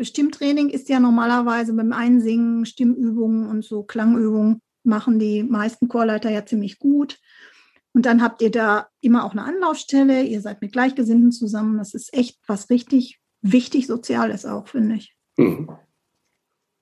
Stimmtraining 0.00 0.70
ist 0.70 0.88
ja 0.88 0.98
normalerweise 0.98 1.74
beim 1.74 1.92
Einsingen, 1.92 2.66
Stimmübungen 2.66 3.48
und 3.48 3.64
so 3.64 3.84
Klangübungen 3.84 4.60
machen 4.84 5.20
die 5.20 5.44
meisten 5.44 5.86
Chorleiter 5.86 6.30
ja 6.30 6.44
ziemlich 6.44 6.80
gut. 6.80 7.18
Und 7.94 8.06
dann 8.06 8.22
habt 8.22 8.40
ihr 8.42 8.50
da 8.50 8.88
immer 9.00 9.24
auch 9.24 9.32
eine 9.32 9.44
Anlaufstelle, 9.44 10.22
ihr 10.22 10.40
seid 10.40 10.62
mit 10.62 10.72
Gleichgesinnten 10.72 11.30
zusammen. 11.30 11.76
Das 11.78 11.94
ist 11.94 12.12
echt 12.14 12.40
was 12.46 12.70
richtig 12.70 13.21
wichtig 13.42 13.86
Soziales 13.86 14.46
auch, 14.46 14.68
finde 14.68 14.96
ich. 14.96 15.14
Mhm. 15.36 15.70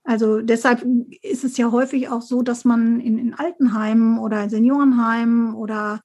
Also 0.05 0.41
deshalb 0.41 0.85
ist 1.23 1.45
es 1.45 1.57
ja 1.57 1.71
häufig 1.73 2.09
auch 2.09 2.23
so, 2.23 2.43
dass 2.43 2.65
man 2.65 3.01
in, 3.01 3.19
in 3.19 3.35
Altenheimen 3.35 4.19
oder 4.19 4.49
Seniorenheimen 4.49 5.55
oder 5.55 6.01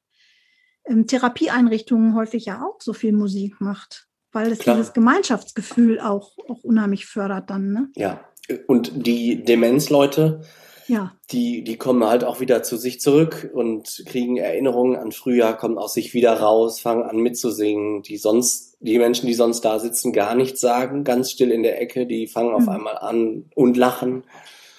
ähm, 0.86 1.08
Therapieeinrichtungen 1.08 2.16
häufig 2.16 2.46
ja 2.46 2.62
auch 2.62 2.82
so 2.82 2.94
viel 2.94 3.14
Musik 3.14 3.62
macht, 3.62 4.08
weil 4.32 4.52
es 4.52 4.60
Klar. 4.60 4.76
dieses 4.76 4.94
Gemeinschaftsgefühl 4.94 6.00
auch, 6.00 6.38
auch 6.50 6.64
unheimlich 6.64 7.06
fördert 7.06 7.50
dann. 7.50 7.72
Ne? 7.72 7.90
Ja, 7.96 8.22
und 8.68 9.08
die 9.08 9.44
Demenzleute, 9.44 10.42
ja. 10.88 11.16
Die, 11.32 11.64
die 11.64 11.78
kommen 11.78 12.04
halt 12.04 12.24
auch 12.24 12.40
wieder 12.40 12.62
zu 12.62 12.78
sich 12.78 13.02
zurück 13.02 13.50
und 13.54 14.04
kriegen 14.06 14.38
Erinnerungen 14.38 14.96
an 14.96 15.12
früher, 15.12 15.54
kommen 15.54 15.78
aus 15.78 15.94
sich 15.94 16.14
wieder 16.14 16.34
raus, 16.34 16.80
fangen 16.80 17.04
an 17.04 17.18
mitzusingen. 17.18 18.04
Die 18.04 18.18
sonst, 18.18 18.75
die 18.86 18.98
Menschen, 19.00 19.28
die 19.28 19.34
sonst 19.34 19.62
da 19.62 19.80
sitzen, 19.80 20.14
gar 20.14 20.36
nichts 20.36 20.62
sagen, 20.62 21.04
ganz 21.04 21.32
still 21.32 21.52
in 21.52 21.64
der 21.64 21.82
Ecke, 21.82 22.06
die 22.06 22.28
fangen 22.28 22.50
mhm. 22.50 22.56
auf 22.56 22.70
einmal 22.70 22.98
an 22.98 23.46
und 23.56 23.78
lachen. 23.78 24.24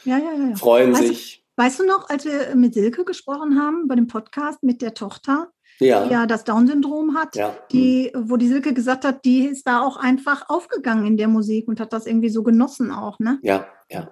Ja, 0.04 0.18
ja, 0.18 0.32
ja. 0.32 0.56
Freuen 0.56 0.92
weißt, 0.92 1.06
sich. 1.06 1.44
Weißt 1.56 1.80
du 1.80 1.84
noch, 1.84 2.08
als 2.08 2.24
wir 2.24 2.54
mit 2.54 2.74
Silke 2.74 3.04
gesprochen 3.04 3.60
haben 3.60 3.88
bei 3.88 3.94
dem 3.94 4.06
Podcast 4.06 4.62
mit 4.62 4.82
der 4.82 4.94
Tochter, 4.94 5.50
ja. 5.80 6.04
die 6.04 6.12
ja 6.12 6.26
das 6.26 6.44
Down-Syndrom 6.44 7.16
hat, 7.16 7.34
ja. 7.36 7.56
die, 7.72 8.12
wo 8.14 8.36
die 8.36 8.48
Silke 8.48 8.72
gesagt 8.72 9.04
hat, 9.04 9.24
die 9.24 9.46
ist 9.46 9.66
da 9.66 9.82
auch 9.82 9.96
einfach 9.96 10.48
aufgegangen 10.48 11.06
in 11.06 11.16
der 11.16 11.28
Musik 11.28 11.66
und 11.68 11.80
hat 11.80 11.92
das 11.92 12.06
irgendwie 12.06 12.28
so 12.28 12.42
genossen 12.42 12.90
auch, 12.90 13.18
ne? 13.18 13.38
Ja, 13.42 13.66
ja. 13.90 14.10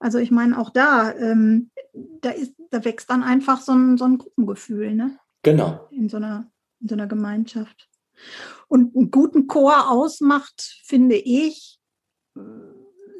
Also 0.00 0.18
ich 0.18 0.30
meine, 0.30 0.58
auch 0.58 0.70
da, 0.70 1.12
ähm, 1.14 1.70
da, 1.92 2.30
ist, 2.30 2.54
da 2.70 2.84
wächst 2.84 3.10
dann 3.10 3.22
einfach 3.22 3.60
so 3.60 3.72
ein, 3.72 3.96
so 3.96 4.04
ein 4.04 4.18
Gruppengefühl, 4.18 4.94
ne? 4.94 5.18
Genau. 5.42 5.88
In 5.90 6.08
so 6.08 6.18
einer, 6.18 6.50
in 6.80 6.88
so 6.88 6.94
einer 6.94 7.06
Gemeinschaft. 7.06 7.88
Und 8.68 8.94
einen 8.94 9.10
guten 9.10 9.46
Chor 9.46 9.90
ausmacht, 9.90 10.82
finde 10.84 11.16
ich, 11.16 11.78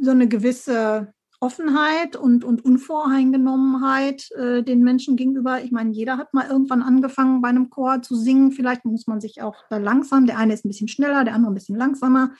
so 0.01 0.11
eine 0.11 0.29
gewisse 0.29 1.13
Offenheit 1.41 2.17
und, 2.17 2.45
und 2.45 2.65
Unvoreingenommenheit 2.65 4.31
äh, 4.33 4.63
den 4.63 4.83
Menschen 4.83 5.17
gegenüber. 5.17 5.63
Ich 5.63 5.71
meine, 5.71 5.93
jeder 5.93 6.17
hat 6.17 6.35
mal 6.35 6.49
irgendwann 6.49 6.83
angefangen, 6.83 7.41
bei 7.41 7.49
einem 7.49 7.71
Chor 7.71 8.03
zu 8.03 8.17
singen. 8.17 8.51
Vielleicht 8.51 8.85
muss 8.85 9.07
man 9.07 9.21
sich 9.21 9.41
auch 9.41 9.55
da 9.71 9.79
langsam, 9.79 10.27
der 10.27 10.39
eine 10.39 10.55
ist 10.55 10.65
ein 10.65 10.69
bisschen 10.69 10.89
schneller, 10.89 11.25
der 11.25 11.35
andere 11.35 11.53
ein 11.53 11.55
bisschen 11.55 11.77
langsamer 11.77 12.33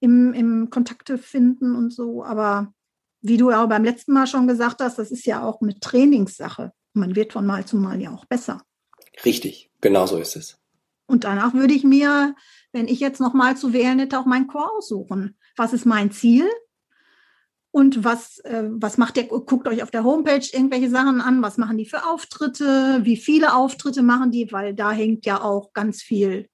im, 0.00 0.34
im 0.34 0.68
Kontakte 0.68 1.16
finden 1.16 1.74
und 1.74 1.90
so. 1.90 2.22
Aber 2.22 2.72
wie 3.22 3.38
du 3.38 3.50
ja 3.50 3.64
auch 3.64 3.68
beim 3.68 3.84
letzten 3.84 4.12
Mal 4.12 4.26
schon 4.26 4.46
gesagt 4.46 4.80
hast, 4.80 4.98
das 4.98 5.10
ist 5.10 5.24
ja 5.24 5.42
auch 5.42 5.62
eine 5.62 5.78
Trainingssache. 5.80 6.72
Man 6.92 7.16
wird 7.16 7.32
von 7.32 7.46
Mal 7.46 7.64
zu 7.64 7.76
Mal 7.76 8.00
ja 8.00 8.12
auch 8.12 8.26
besser. 8.26 8.62
Richtig, 9.24 9.70
genau 9.80 10.06
so 10.06 10.18
ist 10.18 10.36
es. 10.36 10.58
Und 11.08 11.24
danach 11.24 11.54
würde 11.54 11.74
ich 11.74 11.82
mir, 11.82 12.36
wenn 12.72 12.86
ich 12.86 13.00
jetzt 13.00 13.20
noch 13.20 13.34
mal 13.34 13.56
zu 13.56 13.72
wählen 13.72 13.98
hätte, 13.98 14.18
auch 14.18 14.26
meinen 14.26 14.46
Chor 14.46 14.70
aussuchen. 14.76 15.36
Was 15.56 15.72
ist 15.72 15.86
mein 15.86 16.12
Ziel? 16.12 16.46
Und 17.70 18.04
was, 18.04 18.38
äh, 18.40 18.64
was 18.70 18.98
macht 18.98 19.16
der, 19.16 19.24
guckt 19.24 19.68
euch 19.68 19.82
auf 19.82 19.90
der 19.90 20.04
Homepage 20.04 20.46
irgendwelche 20.52 20.90
Sachen 20.90 21.20
an, 21.20 21.42
was 21.42 21.58
machen 21.58 21.78
die 21.78 21.86
für 21.86 22.06
Auftritte, 22.06 23.00
wie 23.02 23.16
viele 23.16 23.54
Auftritte 23.54 24.02
machen 24.02 24.30
die, 24.30 24.52
weil 24.52 24.74
da 24.74 24.92
hängt 24.92 25.26
ja 25.26 25.42
auch 25.42 25.72
ganz 25.72 26.02
viel 26.02 26.48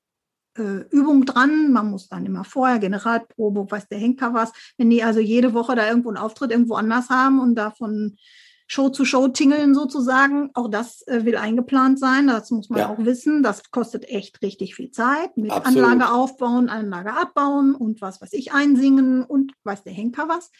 äh, 0.56 0.86
Übung 0.90 1.24
dran. 1.24 1.72
Man 1.72 1.90
muss 1.90 2.08
dann 2.08 2.26
immer 2.26 2.44
vorher 2.44 2.78
Generalprobe, 2.78 3.70
weiß 3.70 3.88
der 3.88 3.98
Henker 3.98 4.34
was. 4.34 4.52
Wenn 4.76 4.90
die 4.90 5.02
also 5.02 5.20
jede 5.20 5.54
Woche 5.54 5.74
da 5.76 5.88
irgendwo 5.88 6.10
einen 6.10 6.18
Auftritt 6.18 6.50
irgendwo 6.50 6.74
anders 6.74 7.08
haben 7.10 7.40
und 7.40 7.54
davon 7.54 8.16
Show 8.66 8.88
zu 8.88 9.04
Show 9.04 9.28
tingeln 9.28 9.74
sozusagen. 9.74 10.50
Auch 10.54 10.68
das 10.68 11.06
äh, 11.06 11.24
will 11.24 11.36
eingeplant 11.36 11.98
sein. 11.98 12.26
Das 12.26 12.50
muss 12.50 12.70
man 12.70 12.80
ja. 12.80 12.88
auch 12.88 12.98
wissen. 12.98 13.42
Das 13.42 13.70
kostet 13.70 14.08
echt 14.08 14.42
richtig 14.42 14.74
viel 14.74 14.90
Zeit. 14.90 15.36
Mit 15.36 15.50
Absolut. 15.50 15.84
Anlage 15.84 16.12
aufbauen, 16.12 16.68
Anlage 16.68 17.12
abbauen 17.12 17.74
und 17.74 18.00
was 18.00 18.20
weiß 18.20 18.32
ich, 18.32 18.52
einsingen 18.52 19.22
und 19.22 19.52
weiß 19.64 19.84
der 19.84 19.92
Henker 19.92 20.28
was. 20.28 20.50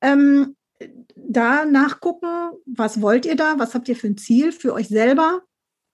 Ähm, 0.00 0.56
da 1.16 1.64
nachgucken, 1.64 2.28
was 2.66 3.00
wollt 3.00 3.26
ihr 3.26 3.36
da? 3.36 3.58
Was 3.58 3.74
habt 3.74 3.88
ihr 3.88 3.96
für 3.96 4.08
ein 4.08 4.18
Ziel 4.18 4.52
für 4.52 4.74
euch 4.74 4.88
selber? 4.88 5.42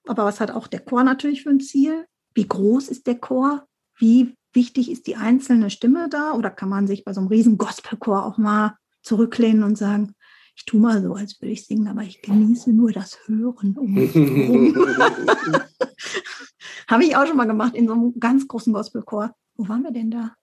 Aber 0.07 0.25
was 0.25 0.41
hat 0.41 0.51
auch 0.51 0.67
der 0.67 0.81
Chor 0.81 1.05
natürlich 1.05 1.43
für 1.43 1.51
ein 1.51 1.61
Ziel? 1.61 2.07
Wie 2.35 2.49
groß 2.49 2.89
ist 2.89 3.07
der 3.07 3.17
Chor? 3.17 3.67
Wie 3.97 4.35
wichtig 4.53 4.91
ist 4.91 5.07
die 5.07 5.17
einzelne 5.17 5.71
Stimme 5.71 6.09
da? 6.09 6.33
Oder 6.33 6.51
kann 6.51 6.69
man 6.69 6.87
sich 6.87 7.05
bei 7.05 7.13
so 7.13 7.21
einem 7.21 7.29
riesen 7.29 7.59
Gospelchor 7.59 8.25
auch 8.25 8.39
mal 8.39 8.77
zurücklehnen 9.03 9.63
und 9.63 9.77
sagen, 9.77 10.15
ich 10.61 10.67
tue 10.67 10.79
mal 10.79 11.03
so, 11.03 11.15
als 11.15 11.41
würde 11.41 11.53
ich 11.53 11.67
singen, 11.67 11.89
aber 11.89 12.03
ich 12.03 12.21
genieße 12.21 12.71
nur 12.71 12.93
das 12.93 13.19
Hören 13.27 13.79
um 13.79 13.95
mich 13.95 14.15
Habe 16.87 17.05
ich 17.05 17.17
auch 17.17 17.27
schon 17.27 17.39
mal 17.39 17.47
gemacht 17.47 17.75
in 17.75 17.89
so 17.89 17.95
einem 17.95 18.21
ganz 18.21 18.47
großen 18.47 18.71
Gospelchor. 18.71 19.35
Wo 19.55 19.67
waren 19.69 19.85
wir 19.85 19.91
denn 19.91 20.11
da? 20.11 20.35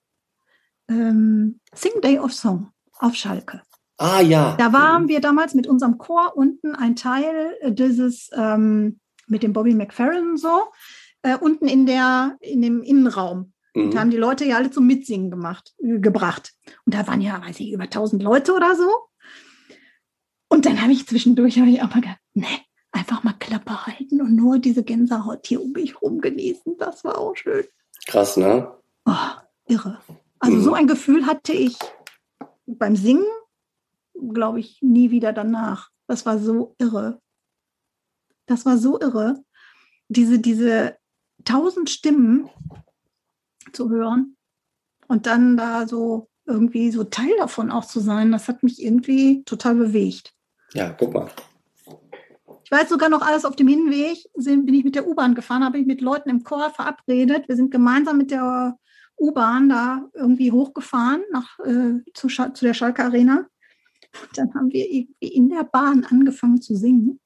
Ähm, 0.90 1.60
Sing 1.72 2.02
Day 2.02 2.18
of 2.18 2.34
Song 2.34 2.72
auf 2.98 3.14
Schalke. 3.14 3.62
Ah 3.98 4.22
ja. 4.22 4.56
Da 4.58 4.74
waren 4.74 5.08
wir 5.08 5.22
damals 5.22 5.54
mit 5.54 5.68
unserem 5.68 6.00
Chor 6.00 6.36
unten 6.36 6.74
ein 6.74 6.96
Teil 6.96 7.56
dieses 7.68 8.32
ähm, 8.34 9.00
mit 9.28 9.44
dem 9.44 9.54
Bobby 9.54 9.76
McFerrin 9.76 10.36
so 10.36 10.64
äh, 11.22 11.38
unten 11.38 11.68
in 11.68 11.86
der 11.86 12.38
in 12.42 12.64
dem 12.64 12.82
Innenraum. 12.82 13.54
Mhm. 13.76 13.84
Und 13.84 14.00
haben 14.00 14.10
die 14.10 14.18
Leute 14.18 14.46
ja 14.46 14.56
alle 14.56 14.72
zum 14.72 14.88
Mitsingen 14.88 15.30
gemacht, 15.30 15.76
äh, 15.78 16.00
gebracht. 16.00 16.54
Und 16.88 16.96
da 16.96 17.06
waren 17.06 17.22
ja, 17.22 17.40
weiß 17.40 17.60
ich, 17.60 17.72
über 17.72 17.84
1000 17.84 18.24
Leute 18.24 18.56
oder 18.56 18.76
so. 18.76 18.90
Und 20.50 20.66
dann 20.66 20.82
habe 20.82 20.92
ich 20.92 21.08
zwischendurch 21.08 21.60
habe 21.60 21.70
ich 21.70 21.82
auch 21.82 21.90
mal 21.90 22.02
gedacht, 22.02 22.20
ne, 22.34 22.48
einfach 22.92 23.24
mal 23.24 23.34
Klappe 23.34 23.86
halten 23.86 24.22
und 24.22 24.36
nur 24.36 24.60
diese 24.60 24.84
Gänsehaut 24.84 25.46
hier 25.46 25.62
um 25.62 25.72
mich 25.72 26.02
rum 26.02 26.20
genießen. 26.20 26.78
Das 26.78 27.04
war 27.04 27.18
auch 27.18 27.36
schön. 27.36 27.66
Krass, 28.08 28.38
ne? 28.38 28.72
Oh, 29.06 29.12
irre. 29.68 30.00
Also 30.40 30.58
mhm. 30.58 30.62
so 30.62 30.74
ein 30.74 30.88
Gefühl 30.88 31.26
hatte 31.26 31.54
ich 31.54 31.78
beim 32.66 32.96
Singen, 32.96 33.26
glaube 34.34 34.60
ich, 34.60 34.82
nie 34.82 35.12
wieder 35.12 35.34
danach. 35.34 35.90
Das 36.08 36.26
war 36.26 36.40
so 36.40 36.76
irre. 36.78 37.22
Das 38.46 38.66
war 38.66 38.78
so 38.78 39.00
irre. 39.00 39.44
Diese, 40.08 40.40
diese 40.40 40.98
tausend 41.44 41.90
Stimmen 41.90 42.50
zu 43.74 43.90
hören 43.90 44.38
und 45.08 45.26
dann 45.26 45.58
da 45.58 45.88
so 45.88 46.30
irgendwie 46.46 46.92
so 46.92 47.04
Teil 47.04 47.36
davon 47.38 47.72
auch 47.72 47.86
zu 47.86 48.00
sein, 48.00 48.32
das 48.32 48.48
hat 48.48 48.64
mich 48.64 48.82
irgendwie 48.82 49.44
total 49.44 49.76
bewegt. 49.76 50.34
Ja, 50.74 50.90
guck 50.98 51.14
mal. 51.14 51.30
Ich 52.64 52.72
weiß 52.72 52.90
sogar 52.90 53.08
noch 53.08 53.22
alles 53.22 53.46
auf 53.46 53.56
dem 53.56 53.70
Hinweg, 53.70 54.18
bin 54.36 54.74
ich 54.74 54.84
mit 54.84 54.96
der 54.96 55.08
U-Bahn 55.08 55.36
gefahren, 55.36 55.64
habe 55.64 55.80
ich 55.80 55.86
mit 55.86 56.02
Leuten 56.02 56.30
im 56.30 56.44
Chor 56.44 56.70
verabredet. 56.70 57.48
Wir 57.48 57.56
sind 57.56 57.72
gemeinsam 57.72 58.18
mit 58.18 58.30
der 58.30 58.78
U-Bahn 59.18 59.70
da 59.70 60.10
irgendwie 60.14 60.52
hochgefahren 60.52 61.22
nach, 61.32 61.60
äh, 61.60 62.04
zu, 62.14 62.28
zu 62.28 62.66
der 62.66 62.74
Schalke 62.74 63.06
Arena. 63.06 63.48
Dann 64.36 64.54
haben 64.54 64.72
wir 64.72 64.86
irgendwie 64.92 65.28
in 65.28 65.50
der 65.50 65.64
Bahn 65.64 66.04
angefangen 66.04 66.62
zu 66.62 66.76
singen, 66.76 67.20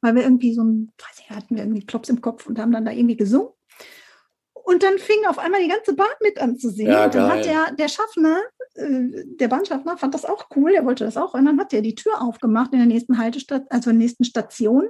weil 0.00 0.14
wir 0.14 0.22
irgendwie 0.22 0.52
so 0.52 0.62
ein, 0.62 0.92
weiß 0.98 1.20
ich, 1.20 1.30
hatten 1.30 1.56
wir 1.56 1.62
irgendwie 1.62 1.86
Klops 1.86 2.08
im 2.08 2.20
Kopf 2.20 2.46
und 2.46 2.58
haben 2.58 2.72
dann 2.72 2.84
da 2.84 2.92
irgendwie 2.92 3.16
gesungen. 3.16 3.48
Und 4.72 4.82
dann 4.82 4.98
fing 4.98 5.26
auf 5.26 5.38
einmal 5.38 5.62
die 5.62 5.68
ganze 5.68 5.94
Bahn 5.94 6.06
mit 6.22 6.40
an 6.40 6.56
zu 6.56 6.70
singen. 6.70 6.92
Ja, 6.92 7.04
und 7.04 7.14
dann 7.14 7.30
hat 7.30 7.44
der, 7.44 7.72
der 7.72 7.88
Schaffner, 7.88 8.40
äh, 8.74 9.24
der 9.38 9.48
Bahnschaffner, 9.48 9.98
fand 9.98 10.14
das 10.14 10.24
auch 10.24 10.46
cool, 10.56 10.72
er 10.72 10.86
wollte 10.86 11.04
das 11.04 11.18
auch. 11.18 11.34
Und 11.34 11.44
dann 11.44 11.60
hat 11.60 11.74
er 11.74 11.82
die 11.82 11.94
Tür 11.94 12.22
aufgemacht 12.22 12.72
in 12.72 12.78
der 12.78 12.86
nächsten 12.86 13.18
Haltestation, 13.18 13.68
also 13.70 13.90
in 13.90 13.98
der 13.98 14.06
nächsten 14.06 14.24
Station. 14.24 14.88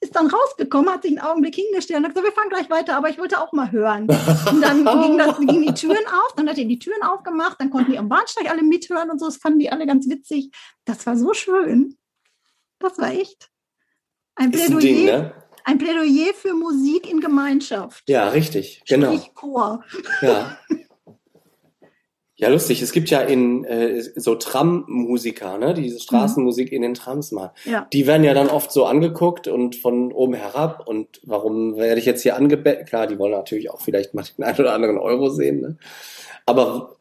Ist 0.00 0.14
dann 0.14 0.28
rausgekommen, 0.28 0.92
hat 0.92 1.02
sich 1.02 1.18
einen 1.18 1.26
Augenblick 1.26 1.56
hingestellt 1.56 1.98
und 1.98 2.04
hat 2.04 2.14
gesagt, 2.14 2.28
wir 2.28 2.40
fahren 2.40 2.50
gleich 2.50 2.70
weiter, 2.70 2.96
aber 2.96 3.08
ich 3.08 3.18
wollte 3.18 3.40
auch 3.40 3.52
mal 3.52 3.72
hören. 3.72 4.02
Und 4.02 4.60
dann 4.60 4.84
ging 5.40 5.46
gingen 5.46 5.62
die 5.66 5.74
Türen 5.74 6.06
auf, 6.06 6.34
dann 6.36 6.48
hat 6.48 6.58
er 6.58 6.66
die 6.66 6.78
Türen 6.78 7.02
aufgemacht, 7.02 7.60
dann 7.60 7.70
konnten 7.70 7.90
die 7.92 7.98
am 7.98 8.08
Bahnsteig 8.08 8.48
alle 8.48 8.62
mithören 8.62 9.10
und 9.10 9.18
so. 9.18 9.26
Das 9.26 9.38
fanden 9.38 9.58
die 9.58 9.72
alle 9.72 9.86
ganz 9.86 10.08
witzig. 10.08 10.50
Das 10.84 11.04
war 11.06 11.16
so 11.16 11.32
schön. 11.32 11.96
Das 12.78 12.98
war 12.98 13.10
echt 13.10 13.50
ein 14.36 14.52
Plädoyer. 14.52 14.76
Ein 14.76 14.80
Ding, 14.80 15.04
ne? 15.06 15.34
Ein 15.68 15.78
Plädoyer 15.78 16.32
für 16.32 16.54
Musik 16.54 17.10
in 17.10 17.20
Gemeinschaft. 17.20 18.08
Ja, 18.08 18.28
richtig, 18.28 18.82
genau. 18.86 19.18
Chor. 19.34 19.82
Ja. 20.22 20.56
Ja, 22.36 22.48
lustig. 22.50 22.82
Es 22.82 22.92
gibt 22.92 23.10
ja 23.10 23.20
in 23.20 23.64
äh, 23.64 24.00
so 24.14 24.36
Tram-Musiker, 24.36 25.58
ne, 25.58 25.74
diese 25.74 25.98
Straßenmusik 25.98 26.70
mhm. 26.70 26.76
in 26.76 26.82
den 26.82 26.94
Trams 26.94 27.32
mal. 27.32 27.52
Ja. 27.64 27.88
Die 27.92 28.06
werden 28.06 28.22
ja 28.22 28.32
dann 28.32 28.48
oft 28.48 28.70
so 28.70 28.84
angeguckt 28.84 29.48
und 29.48 29.74
von 29.74 30.12
oben 30.12 30.34
herab. 30.34 30.86
Und 30.86 31.20
warum 31.24 31.76
werde 31.76 31.98
ich 31.98 32.06
jetzt 32.06 32.22
hier 32.22 32.36
angebettet? 32.36 32.86
Klar, 32.88 33.08
die 33.08 33.18
wollen 33.18 33.32
natürlich 33.32 33.70
auch 33.70 33.80
vielleicht 33.80 34.14
mal 34.14 34.22
den 34.22 34.44
einen 34.44 34.58
oder 34.58 34.72
anderen 34.72 34.98
Euro 34.98 35.30
sehen. 35.30 35.60
Ne? 35.62 35.78
Aber 36.44 36.96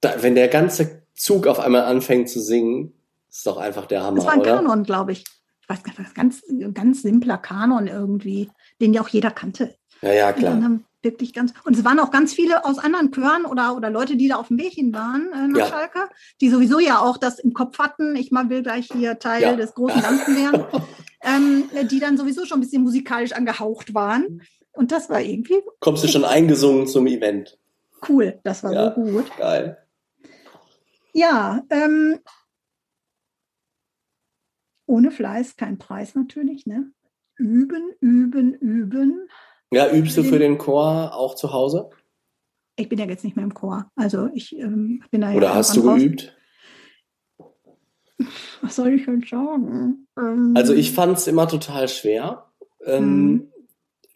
da, 0.00 0.22
wenn 0.22 0.36
der 0.36 0.48
ganze 0.48 1.02
Zug 1.14 1.48
auf 1.48 1.58
einmal 1.58 1.84
anfängt 1.84 2.28
zu 2.28 2.38
singen, 2.38 2.92
ist 3.28 3.46
doch 3.46 3.56
einfach 3.56 3.86
der 3.86 4.04
Hammer, 4.04 4.18
Das 4.18 4.26
war 4.26 4.34
ein 4.34 4.40
oder? 4.40 4.56
Kanon, 4.56 4.84
glaube 4.84 5.12
ich 5.12 5.24
weiß 5.70 5.82
gar 5.84 5.98
nicht, 5.98 6.14
ganz, 6.14 6.42
ganz 6.74 7.02
simpler 7.02 7.38
Kanon 7.38 7.86
irgendwie, 7.86 8.50
den 8.80 8.92
ja 8.92 9.00
auch 9.00 9.08
jeder 9.08 9.30
kannte. 9.30 9.76
Ja, 10.02 10.12
ja, 10.12 10.32
klar. 10.32 10.80
wirklich 11.02 11.32
ganz, 11.32 11.52
und 11.64 11.76
es 11.76 11.84
waren 11.84 12.00
auch 12.00 12.10
ganz 12.10 12.32
viele 12.32 12.64
aus 12.64 12.78
anderen 12.78 13.12
Chören 13.12 13.44
oder, 13.44 13.76
oder 13.76 13.90
Leute, 13.90 14.16
die 14.16 14.28
da 14.28 14.36
auf 14.36 14.48
dem 14.48 14.56
Bärchen 14.56 14.92
waren 14.92 15.30
äh, 15.32 15.48
nach 15.48 15.58
ja. 15.58 15.66
Schalke, 15.66 16.08
die 16.40 16.50
sowieso 16.50 16.78
ja 16.78 16.98
auch 16.98 17.16
das 17.16 17.38
im 17.38 17.54
Kopf 17.54 17.78
hatten, 17.78 18.16
ich 18.16 18.30
mal 18.30 18.50
will 18.50 18.62
gleich 18.62 18.88
hier 18.92 19.18
Teil 19.18 19.42
ja. 19.42 19.56
des 19.56 19.74
großen 19.74 20.00
Ganzen 20.00 20.36
werden, 20.36 20.64
ähm, 21.22 21.88
die 21.88 22.00
dann 22.00 22.18
sowieso 22.18 22.44
schon 22.44 22.58
ein 22.58 22.62
bisschen 22.62 22.82
musikalisch 22.82 23.32
angehaucht 23.32 23.94
waren. 23.94 24.42
Und 24.72 24.92
das 24.92 25.10
war 25.10 25.20
irgendwie. 25.20 25.60
Kommst 25.80 26.04
du 26.04 26.08
schon 26.08 26.24
eingesungen 26.24 26.86
zum 26.86 27.06
Event? 27.06 27.58
Cool, 28.08 28.38
das 28.44 28.62
war 28.62 28.72
ja, 28.72 28.94
so 28.94 29.00
gut. 29.02 29.30
Geil. 29.36 29.78
Ja, 31.12 31.62
ähm, 31.70 32.20
ohne 34.90 35.12
Fleiß 35.12 35.56
kein 35.56 35.78
Preis 35.78 36.14
natürlich, 36.14 36.66
ne? 36.66 36.90
Üben, 37.36 37.92
üben, 38.00 38.54
üben. 38.54 39.28
Ja, 39.70 39.90
übst 39.90 40.16
du 40.16 40.24
für 40.24 40.40
den 40.40 40.58
Chor 40.58 41.14
auch 41.14 41.36
zu 41.36 41.52
Hause? 41.52 41.90
Ich 42.76 42.88
bin 42.88 42.98
ja 42.98 43.06
jetzt 43.06 43.24
nicht 43.24 43.36
mehr 43.36 43.44
im 43.44 43.54
Chor. 43.54 43.90
Also 43.94 44.28
ich 44.34 44.58
ähm, 44.58 45.02
bin 45.10 45.20
da 45.20 45.32
Oder 45.32 45.54
hast 45.54 45.76
du 45.76 45.82
geübt? 45.82 46.36
Was 48.62 48.76
soll 48.76 48.94
ich 48.94 49.04
denn 49.04 49.22
sagen? 49.22 50.08
Ähm, 50.18 50.54
also 50.56 50.74
ich 50.74 50.92
fand 50.92 51.16
es 51.16 51.26
immer 51.28 51.46
total 51.46 51.88
schwer, 51.88 52.50
ähm, 52.84 53.26
mhm. 53.26 53.52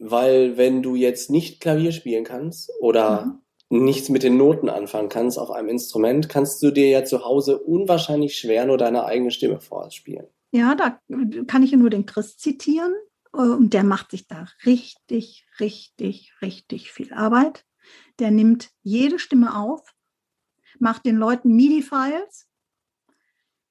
weil 0.00 0.56
wenn 0.56 0.82
du 0.82 0.96
jetzt 0.96 1.30
nicht 1.30 1.60
Klavier 1.60 1.92
spielen 1.92 2.24
kannst 2.24 2.70
oder 2.80 3.40
mhm. 3.70 3.84
nichts 3.84 4.08
mit 4.08 4.24
den 4.24 4.36
Noten 4.36 4.68
anfangen 4.68 5.08
kannst 5.08 5.38
auf 5.38 5.50
einem 5.50 5.68
Instrument, 5.68 6.28
kannst 6.28 6.62
du 6.62 6.72
dir 6.72 6.88
ja 6.88 7.04
zu 7.04 7.24
Hause 7.24 7.60
unwahrscheinlich 7.60 8.36
schwer 8.36 8.66
nur 8.66 8.76
deine 8.76 9.04
eigene 9.04 9.30
Stimme 9.30 9.60
vorspielen. 9.60 10.26
Ja, 10.54 10.76
da 10.76 11.00
kann 11.48 11.64
ich 11.64 11.72
nur 11.72 11.90
den 11.90 12.06
Chris 12.06 12.38
zitieren. 12.38 12.94
Und 13.32 13.74
der 13.74 13.82
macht 13.82 14.12
sich 14.12 14.28
da 14.28 14.46
richtig, 14.64 15.44
richtig, 15.58 16.32
richtig 16.40 16.92
viel 16.92 17.12
Arbeit. 17.12 17.64
Der 18.20 18.30
nimmt 18.30 18.70
jede 18.82 19.18
Stimme 19.18 19.56
auf, 19.56 19.92
macht 20.78 21.06
den 21.06 21.16
Leuten 21.16 21.56
MIDI-Files, 21.56 22.46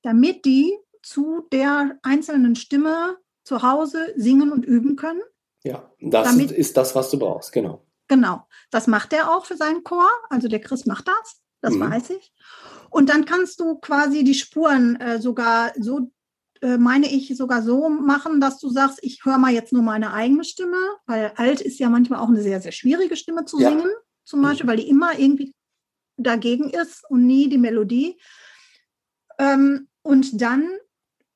damit 0.02 0.43
die 0.43 0.78
zu 1.02 1.48
der 1.54 1.98
einzelnen 2.04 2.58
Stimme 2.58 3.17
zu 3.46 3.62
Hause 3.62 4.13
singen 4.17 4.52
und 4.52 4.65
üben 4.65 4.98
können. 4.98 5.22
Ja, 5.63 5.89
das 6.02 6.28
damit, 6.28 6.52
ist 6.52 6.76
das, 6.76 6.93
was 6.96 7.10
du 7.10 7.17
brauchst, 7.17 7.54
genau. 7.54 7.86
Genau, 8.10 8.46
das 8.72 8.88
macht 8.88 9.13
er 9.13 9.34
auch 9.34 9.46
für 9.46 9.56
seinen 9.56 9.86
Chor. 9.86 10.10
Also 10.30 10.50
der 10.50 10.60
Chris 10.60 10.86
macht 10.86 11.08
das, 11.08 11.41
das 11.62 11.76
mhm. 11.76 11.89
weiß 11.89 12.10
ich. 12.10 12.34
Und 12.89 13.08
dann 13.08 13.24
kannst 13.24 13.62
du 13.62 13.76
quasi 13.76 14.26
die 14.26 14.34
Spuren 14.34 14.98
äh, 14.98 15.22
sogar 15.22 15.72
so 15.80 16.00
äh, 16.00 16.10
meine 16.78 17.12
ich, 17.12 17.36
sogar 17.36 17.62
so 17.62 17.89
machen, 17.89 18.39
dass 18.39 18.60
du 18.60 18.69
sagst, 18.69 18.99
ich 19.02 19.26
höre 19.26 19.38
mal 19.38 19.52
jetzt 19.52 19.73
nur 19.73 19.84
meine 19.84 20.13
eigene 20.13 20.43
Stimme, 20.43 20.78
weil 21.06 21.34
alt 21.36 21.62
ist 21.62 21.80
ja 21.80 21.89
manchmal 21.89 22.19
auch 22.19 22.30
eine 22.30 22.41
sehr, 22.41 22.62
sehr 22.62 22.71
schwierige 22.71 23.15
Stimme 23.15 23.45
zu 23.45 23.60
ja. 23.60 23.69
singen, 23.69 23.91
zum 24.23 24.41
Beispiel, 24.41 24.67
weil 24.67 24.78
die 24.78 24.88
immer 24.88 25.19
irgendwie 25.19 25.54
dagegen 26.17 26.69
ist 26.69 27.04
und 27.10 27.26
nie 27.26 27.49
die 27.49 27.58
Melodie. 27.58 28.19
Ähm, 29.39 29.88
und 30.04 30.41
dann 30.41 30.69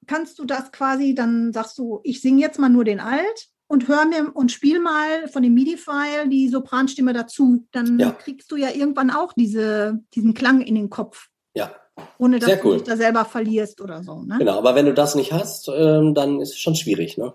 kannst 0.05 0.39
du 0.39 0.45
das 0.45 0.71
quasi, 0.71 1.13
dann 1.13 1.51
sagst 1.51 1.77
du, 1.77 1.99
ich 2.03 2.21
singe 2.21 2.41
jetzt 2.41 2.59
mal 2.59 2.69
nur 2.69 2.85
den 2.85 2.99
Alt 2.99 3.49
und 3.67 3.87
hör 3.87 4.05
mir 4.05 4.33
und 4.33 4.51
spiel 4.51 4.79
mal 4.79 5.27
von 5.27 5.43
dem 5.43 5.53
MIDI-File 5.53 6.29
die 6.29 6.47
Sopranstimme 6.47 7.13
dazu. 7.13 7.67
Dann 7.71 7.99
ja. 7.99 8.11
kriegst 8.11 8.51
du 8.51 8.55
ja 8.55 8.69
irgendwann 8.71 9.11
auch 9.11 9.33
diese, 9.33 9.99
diesen 10.13 10.33
Klang 10.33 10.61
in 10.61 10.75
den 10.75 10.89
Kopf. 10.89 11.27
Ja, 11.53 11.75
ohne 12.17 12.39
dass 12.39 12.49
cool. 12.63 12.73
du 12.73 12.73
dich 12.79 12.83
da 12.83 12.97
selber 12.97 13.25
verlierst 13.25 13.81
oder 13.81 14.03
so. 14.03 14.21
Ne? 14.21 14.37
Genau, 14.39 14.57
aber 14.57 14.75
wenn 14.75 14.85
du 14.85 14.93
das 14.93 15.15
nicht 15.15 15.33
hast, 15.33 15.69
ähm, 15.69 16.13
dann 16.13 16.41
ist 16.41 16.51
es 16.51 16.59
schon 16.59 16.75
schwierig, 16.75 17.17
ne? 17.17 17.33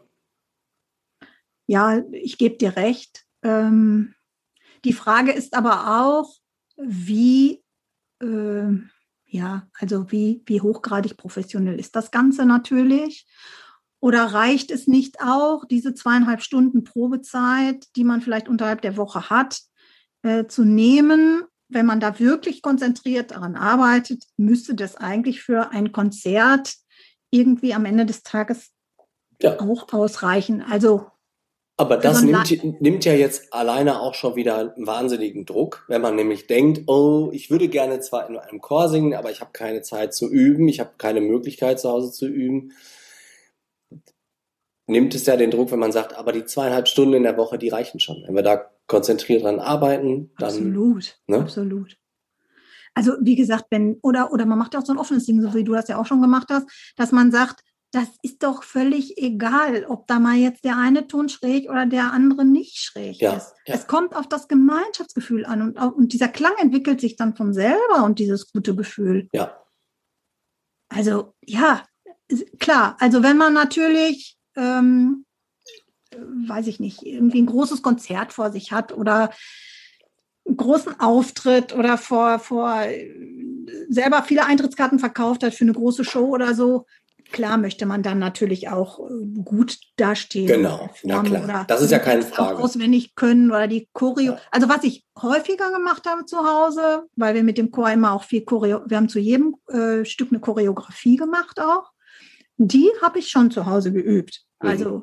Ja, 1.66 2.02
ich 2.12 2.38
gebe 2.38 2.56
dir 2.56 2.76
recht. 2.76 3.24
Ähm, 3.42 4.14
die 4.84 4.92
Frage 4.92 5.32
ist 5.32 5.54
aber 5.54 6.00
auch, 6.00 6.34
wie, 6.76 7.62
äh, 8.20 8.72
Ja, 9.26 9.66
also 9.80 10.10
wie, 10.12 10.42
wie 10.44 10.60
hochgradig 10.60 11.16
professionell 11.16 11.78
ist 11.80 11.96
das 11.96 12.10
Ganze 12.10 12.44
natürlich? 12.44 13.26
Oder 13.98 14.24
reicht 14.26 14.70
es 14.70 14.86
nicht 14.86 15.22
auch, 15.22 15.64
diese 15.64 15.94
zweieinhalb 15.94 16.42
Stunden 16.42 16.84
Probezeit, 16.84 17.86
die 17.96 18.04
man 18.04 18.20
vielleicht 18.20 18.48
unterhalb 18.48 18.82
der 18.82 18.96
Woche 18.98 19.30
hat, 19.30 19.60
äh, 20.22 20.46
zu 20.46 20.64
nehmen? 20.64 21.44
Wenn 21.72 21.86
man 21.86 22.00
da 22.00 22.18
wirklich 22.18 22.62
konzentriert 22.62 23.30
daran 23.30 23.56
arbeitet, 23.56 24.24
müsste 24.36 24.74
das 24.74 24.96
eigentlich 24.96 25.42
für 25.42 25.70
ein 25.70 25.92
Konzert 25.92 26.74
irgendwie 27.30 27.74
am 27.74 27.84
Ende 27.84 28.06
des 28.06 28.22
Tages 28.22 28.70
ja. 29.40 29.58
auch 29.60 29.92
ausreichen. 29.92 30.62
Also 30.62 31.06
aber 31.78 31.96
das 31.96 32.22
nimmt, 32.22 32.80
nimmt 32.80 33.04
ja 33.04 33.14
jetzt 33.14 33.52
alleine 33.52 34.00
auch 34.00 34.14
schon 34.14 34.36
wieder 34.36 34.74
einen 34.76 34.86
wahnsinnigen 34.86 35.46
Druck, 35.46 35.84
wenn 35.88 36.02
man 36.02 36.14
nämlich 36.14 36.46
denkt, 36.46 36.82
oh, 36.86 37.30
ich 37.32 37.50
würde 37.50 37.68
gerne 37.68 37.98
zwar 38.00 38.28
in 38.28 38.36
einem 38.36 38.60
Chor 38.60 38.88
singen, 38.88 39.14
aber 39.14 39.30
ich 39.30 39.40
habe 39.40 39.52
keine 39.52 39.82
Zeit 39.82 40.14
zu 40.14 40.30
üben, 40.30 40.68
ich 40.68 40.80
habe 40.80 40.92
keine 40.98 41.20
Möglichkeit 41.20 41.80
zu 41.80 41.88
Hause 41.90 42.12
zu 42.12 42.28
üben. 42.28 42.72
Nimmt 44.86 45.14
es 45.14 45.26
ja 45.26 45.36
den 45.36 45.50
Druck, 45.50 45.72
wenn 45.72 45.78
man 45.78 45.92
sagt, 45.92 46.14
aber 46.14 46.32
die 46.32 46.44
zweieinhalb 46.44 46.88
Stunden 46.88 47.14
in 47.14 47.22
der 47.22 47.36
Woche, 47.36 47.58
die 47.58 47.70
reichen 47.70 48.00
schon. 48.00 48.22
Wenn 48.26 48.36
wir 48.36 48.42
da 48.42 48.70
konzentriert 48.92 49.42
dran 49.42 49.58
arbeiten, 49.58 50.30
dann. 50.38 50.48
Absolut, 50.48 51.18
ne? 51.26 51.38
absolut. 51.38 51.96
Also 52.94 53.14
wie 53.22 53.36
gesagt, 53.36 53.64
wenn, 53.70 53.96
oder, 54.02 54.32
oder 54.32 54.44
man 54.44 54.58
macht 54.58 54.74
ja 54.74 54.80
auch 54.80 54.84
so 54.84 54.92
ein 54.92 54.98
offenes 54.98 55.24
Ding, 55.24 55.40
so 55.40 55.54
wie 55.54 55.64
du 55.64 55.72
das 55.72 55.88
ja 55.88 55.98
auch 55.98 56.04
schon 56.04 56.20
gemacht 56.20 56.48
hast, 56.50 56.66
dass 56.96 57.10
man 57.10 57.32
sagt, 57.32 57.64
das 57.90 58.08
ist 58.22 58.42
doch 58.42 58.62
völlig 58.62 59.16
egal, 59.16 59.86
ob 59.86 60.06
da 60.06 60.18
mal 60.18 60.36
jetzt 60.36 60.64
der 60.64 60.76
eine 60.76 61.06
Ton 61.06 61.30
schräg 61.30 61.70
oder 61.70 61.86
der 61.86 62.12
andere 62.12 62.44
nicht 62.44 62.76
schräg 62.76 63.16
ja, 63.16 63.32
ist. 63.32 63.54
Ja. 63.66 63.74
Es 63.74 63.86
kommt 63.86 64.14
auf 64.14 64.28
das 64.28 64.46
Gemeinschaftsgefühl 64.46 65.46
an 65.46 65.62
und, 65.62 65.78
und 65.78 66.12
dieser 66.12 66.28
Klang 66.28 66.52
entwickelt 66.58 67.00
sich 67.00 67.16
dann 67.16 67.34
von 67.34 67.54
selber 67.54 68.04
und 68.04 68.18
dieses 68.18 68.52
gute 68.52 68.76
Gefühl. 68.76 69.28
Ja. 69.32 69.58
Also 70.90 71.34
ja, 71.42 71.82
klar. 72.60 72.96
Also 73.00 73.22
wenn 73.22 73.38
man 73.38 73.54
natürlich, 73.54 74.38
ähm, 74.54 75.24
weiß 76.48 76.66
ich 76.66 76.80
nicht, 76.80 77.02
irgendwie 77.04 77.42
ein 77.42 77.46
großes 77.46 77.82
Konzert 77.82 78.32
vor 78.32 78.50
sich 78.50 78.72
hat 78.72 78.92
oder 78.92 79.30
einen 80.46 80.56
großen 80.56 80.98
Auftritt 81.00 81.74
oder 81.74 81.98
vor, 81.98 82.38
vor 82.38 82.82
selber 83.88 84.22
viele 84.22 84.44
Eintrittskarten 84.44 84.98
verkauft 84.98 85.44
hat 85.44 85.54
für 85.54 85.64
eine 85.64 85.72
große 85.72 86.04
Show 86.04 86.26
oder 86.26 86.54
so, 86.54 86.86
Klar 87.32 87.56
möchte 87.56 87.86
man 87.86 88.02
dann 88.02 88.18
natürlich 88.18 88.68
auch 88.68 89.00
äh, 89.00 89.42
gut 89.42 89.78
dastehen. 89.96 90.46
Genau, 90.46 90.90
ja 91.02 91.22
klar. 91.22 91.64
das 91.66 91.80
ist 91.80 91.90
ja 91.90 91.98
keine 91.98 92.22
Frage. 92.22 92.58
Auch 92.58 92.64
auswendig 92.64 93.14
können 93.14 93.50
oder 93.50 93.66
die 93.66 93.88
Choreo. 93.92 94.34
Ja. 94.34 94.38
Also 94.50 94.68
was 94.68 94.84
ich 94.84 95.04
häufiger 95.20 95.72
gemacht 95.72 96.06
habe 96.06 96.26
zu 96.26 96.38
Hause, 96.38 97.04
weil 97.16 97.34
wir 97.34 97.42
mit 97.42 97.58
dem 97.58 97.70
Chor 97.70 97.90
immer 97.90 98.12
auch 98.12 98.24
viel 98.24 98.44
Choreo, 98.44 98.82
wir 98.86 98.96
haben 98.98 99.08
zu 99.08 99.18
jedem 99.18 99.56
äh, 99.68 100.04
Stück 100.04 100.30
eine 100.30 100.40
Choreografie 100.40 101.16
gemacht 101.16 101.58
auch. 101.58 101.90
Die 102.58 102.90
habe 103.00 103.18
ich 103.18 103.28
schon 103.28 103.50
zu 103.50 103.66
Hause 103.66 103.92
geübt. 103.92 104.42
Mhm. 104.62 105.02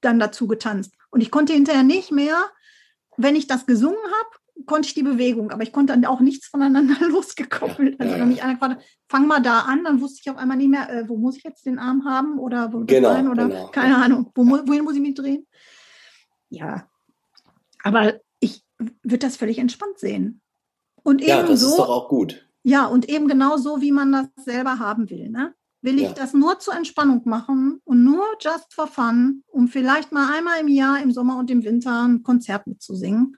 Dann 0.00 0.18
dazu 0.18 0.46
getanzt. 0.46 0.92
Und 1.10 1.20
ich 1.20 1.30
konnte 1.30 1.52
hinterher 1.52 1.82
nicht 1.82 2.12
mehr, 2.12 2.36
wenn 3.16 3.36
ich 3.36 3.46
das 3.46 3.66
gesungen 3.66 3.98
habe, 3.98 4.66
konnte 4.66 4.88
ich 4.88 4.94
die 4.94 5.02
Bewegung, 5.02 5.50
aber 5.50 5.62
ich 5.62 5.72
konnte 5.72 5.92
dann 5.92 6.04
auch 6.04 6.20
nichts 6.20 6.46
voneinander 6.46 6.96
losgekoppelt. 7.08 8.00
Also 8.00 8.14
wenn 8.14 8.28
mich 8.28 8.42
einer 8.42 8.54
gefragt 8.54 8.82
fang 9.08 9.26
mal 9.26 9.40
da 9.40 9.60
an, 9.60 9.84
dann 9.84 10.00
wusste 10.00 10.20
ich 10.22 10.30
auf 10.30 10.36
einmal 10.36 10.56
nicht 10.56 10.70
mehr, 10.70 10.90
äh, 10.90 11.08
wo 11.08 11.16
muss 11.16 11.36
ich 11.36 11.44
jetzt 11.44 11.66
den 11.66 11.78
Arm 11.78 12.04
haben 12.04 12.38
oder 12.38 12.72
wo 12.72 12.84
genau, 12.84 13.10
rein 13.10 13.28
oder 13.28 13.48
genau. 13.48 13.68
keine 13.68 13.96
Ahnung, 13.96 14.30
wo, 14.34 14.44
wohin 14.44 14.84
muss 14.84 14.94
ich 14.94 15.00
mich 15.00 15.14
drehen? 15.14 15.46
Ja, 16.48 16.88
aber 17.82 18.14
ich 18.38 18.64
würde 18.78 19.26
das 19.26 19.36
völlig 19.36 19.58
entspannt 19.58 19.98
sehen. 19.98 20.40
Und 21.02 21.20
eben 21.20 21.30
ja, 21.30 21.42
das 21.42 21.60
so, 21.60 21.68
ist 21.68 21.78
doch 21.78 21.88
auch 21.88 22.08
gut. 22.08 22.46
Ja, 22.62 22.86
und 22.86 23.08
eben 23.08 23.26
genau 23.26 23.56
so, 23.56 23.80
wie 23.80 23.92
man 23.92 24.12
das 24.12 24.44
selber 24.44 24.78
haben 24.78 25.08
will. 25.08 25.30
Ne? 25.30 25.54
Will 25.82 25.96
ich 25.96 26.08
ja. 26.08 26.12
das 26.12 26.34
nur 26.34 26.58
zur 26.58 26.74
Entspannung 26.74 27.22
machen 27.24 27.80
und 27.84 28.04
nur 28.04 28.24
just 28.40 28.74
for 28.74 28.86
fun, 28.86 29.42
um 29.48 29.68
vielleicht 29.68 30.12
mal 30.12 30.32
einmal 30.32 30.60
im 30.60 30.68
Jahr 30.68 31.02
im 31.02 31.12
Sommer 31.12 31.38
und 31.38 31.50
im 31.50 31.64
Winter 31.64 32.06
ein 32.06 32.22
Konzert 32.22 32.66
mitzusingen? 32.66 33.36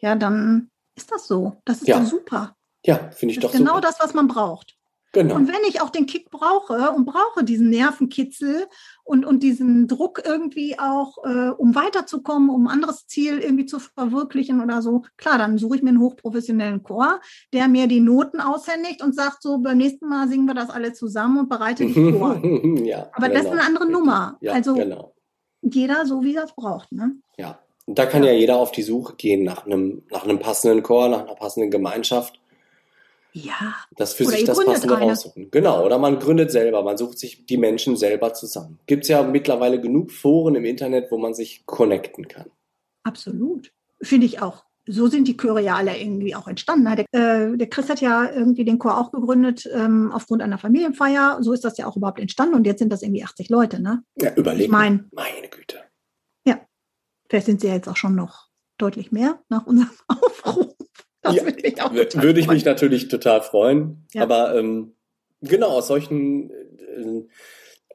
ja, 0.00 0.14
dann 0.14 0.70
ist 0.94 1.10
das 1.10 1.26
so. 1.26 1.60
Das 1.64 1.78
ist 1.78 1.88
ja. 1.88 1.98
doch 1.98 2.06
super. 2.06 2.56
Ja, 2.84 3.10
finde 3.10 3.34
ich 3.34 3.40
das 3.40 3.50
doch 3.50 3.58
genau 3.58 3.76
super. 3.76 3.80
das, 3.88 4.00
was 4.00 4.14
man 4.14 4.28
braucht. 4.28 4.76
Genau. 5.12 5.36
Und 5.36 5.48
wenn 5.48 5.64
ich 5.66 5.80
auch 5.80 5.88
den 5.88 6.06
Kick 6.06 6.30
brauche 6.30 6.90
und 6.92 7.06
brauche 7.06 7.42
diesen 7.42 7.70
Nervenkitzel 7.70 8.66
und, 9.04 9.24
und 9.24 9.42
diesen 9.42 9.88
Druck 9.88 10.22
irgendwie 10.24 10.78
auch, 10.78 11.24
äh, 11.24 11.50
um 11.50 11.74
weiterzukommen, 11.74 12.50
um 12.50 12.66
ein 12.66 12.74
anderes 12.74 13.06
Ziel 13.06 13.38
irgendwie 13.38 13.64
zu 13.64 13.78
verwirklichen 13.78 14.62
oder 14.62 14.82
so, 14.82 15.02
klar, 15.16 15.38
dann 15.38 15.56
suche 15.56 15.76
ich 15.76 15.82
mir 15.82 15.90
einen 15.90 16.00
hochprofessionellen 16.00 16.82
Chor, 16.82 17.20
der 17.54 17.68
mir 17.68 17.86
die 17.86 18.00
Noten 18.00 18.40
aushändigt 18.40 19.02
und 19.02 19.14
sagt 19.14 19.42
so, 19.42 19.58
beim 19.58 19.78
nächsten 19.78 20.08
Mal 20.08 20.28
singen 20.28 20.46
wir 20.46 20.54
das 20.54 20.68
alle 20.68 20.92
zusammen 20.92 21.38
und 21.38 21.48
bereite 21.48 21.86
die 21.86 22.12
vor. 22.12 22.40
ja, 22.84 23.08
Aber 23.12 23.28
genau. 23.28 23.38
das 23.38 23.44
ist 23.46 23.52
eine 23.52 23.64
andere 23.64 23.90
Nummer. 23.90 24.36
Ja, 24.42 24.52
also 24.52 24.74
genau. 24.74 25.14
jeder 25.62 26.04
so, 26.04 26.22
wie 26.22 26.36
er 26.36 26.44
es 26.44 26.52
braucht. 26.52 26.92
Ne? 26.92 27.16
Ja, 27.38 27.58
und 27.86 27.98
da 27.98 28.04
kann 28.04 28.22
ja. 28.24 28.32
ja 28.32 28.38
jeder 28.38 28.56
auf 28.56 28.72
die 28.72 28.82
Suche 28.82 29.16
gehen 29.16 29.42
nach 29.42 29.64
einem, 29.64 30.02
nach 30.10 30.24
einem 30.24 30.38
passenden 30.38 30.82
Chor, 30.82 31.08
nach 31.08 31.22
einer 31.22 31.34
passenden 31.34 31.70
Gemeinschaft. 31.70 32.38
Ja. 33.32 33.76
Das 33.96 34.14
für 34.14 34.24
oder 34.24 34.36
sich 34.36 34.44
das 34.44 34.64
Passende 34.64 34.96
eine. 34.96 35.10
raussuchen. 35.10 35.50
Genau, 35.50 35.84
oder 35.84 35.98
man 35.98 36.18
gründet 36.18 36.50
selber, 36.50 36.82
man 36.82 36.96
sucht 36.96 37.18
sich 37.18 37.46
die 37.46 37.56
Menschen 37.56 37.96
selber 37.96 38.34
zusammen. 38.34 38.78
Gibt 38.86 39.04
es 39.04 39.08
ja 39.08 39.22
mittlerweile 39.22 39.80
genug 39.80 40.10
Foren 40.10 40.54
im 40.54 40.64
Internet, 40.64 41.10
wo 41.10 41.18
man 41.18 41.34
sich 41.34 41.64
connecten 41.66 42.28
kann. 42.28 42.50
Absolut. 43.04 43.72
Finde 44.00 44.26
ich 44.26 44.40
auch. 44.42 44.64
So 44.90 45.06
sind 45.08 45.28
die 45.28 45.36
Chöre 45.36 45.60
ja 45.60 45.76
alle 45.76 45.98
irgendwie 45.98 46.34
auch 46.34 46.48
entstanden. 46.48 46.96
Der, 46.96 47.04
äh, 47.12 47.56
der 47.56 47.68
Chris 47.68 47.90
hat 47.90 48.00
ja 48.00 48.30
irgendwie 48.30 48.64
den 48.64 48.78
Chor 48.78 48.98
auch 48.98 49.12
gegründet 49.12 49.68
ähm, 49.74 50.10
aufgrund 50.12 50.40
einer 50.40 50.56
Familienfeier. 50.56 51.38
So 51.42 51.52
ist 51.52 51.64
das 51.64 51.76
ja 51.76 51.86
auch 51.86 51.96
überhaupt 51.96 52.20
entstanden 52.20 52.54
und 52.54 52.66
jetzt 52.66 52.78
sind 52.78 52.90
das 52.90 53.02
irgendwie 53.02 53.22
80 53.22 53.50
Leute, 53.50 53.82
ne? 53.82 54.02
Ja, 54.16 54.34
überlegen. 54.34 54.64
Ich 54.64 54.70
mein, 54.70 55.10
meine 55.12 55.48
Güte. 55.48 55.76
Vielleicht 57.28 57.46
sind 57.46 57.60
sie 57.60 57.68
ja 57.68 57.74
jetzt 57.74 57.88
auch 57.88 57.96
schon 57.96 58.14
noch 58.14 58.48
deutlich 58.78 59.12
mehr 59.12 59.42
nach 59.48 59.66
unserem 59.66 59.90
Aufruf. 60.08 60.67
Mich 61.78 62.16
auch 62.16 62.22
würde 62.22 62.40
ich 62.40 62.48
mich 62.48 62.64
natürlich 62.64 63.08
total 63.08 63.42
freuen. 63.42 64.06
Ja. 64.12 64.22
Aber 64.22 64.54
ähm, 64.56 64.94
genau, 65.40 65.68
aus 65.68 65.88
solchen 65.88 66.50
äh, 66.50 67.24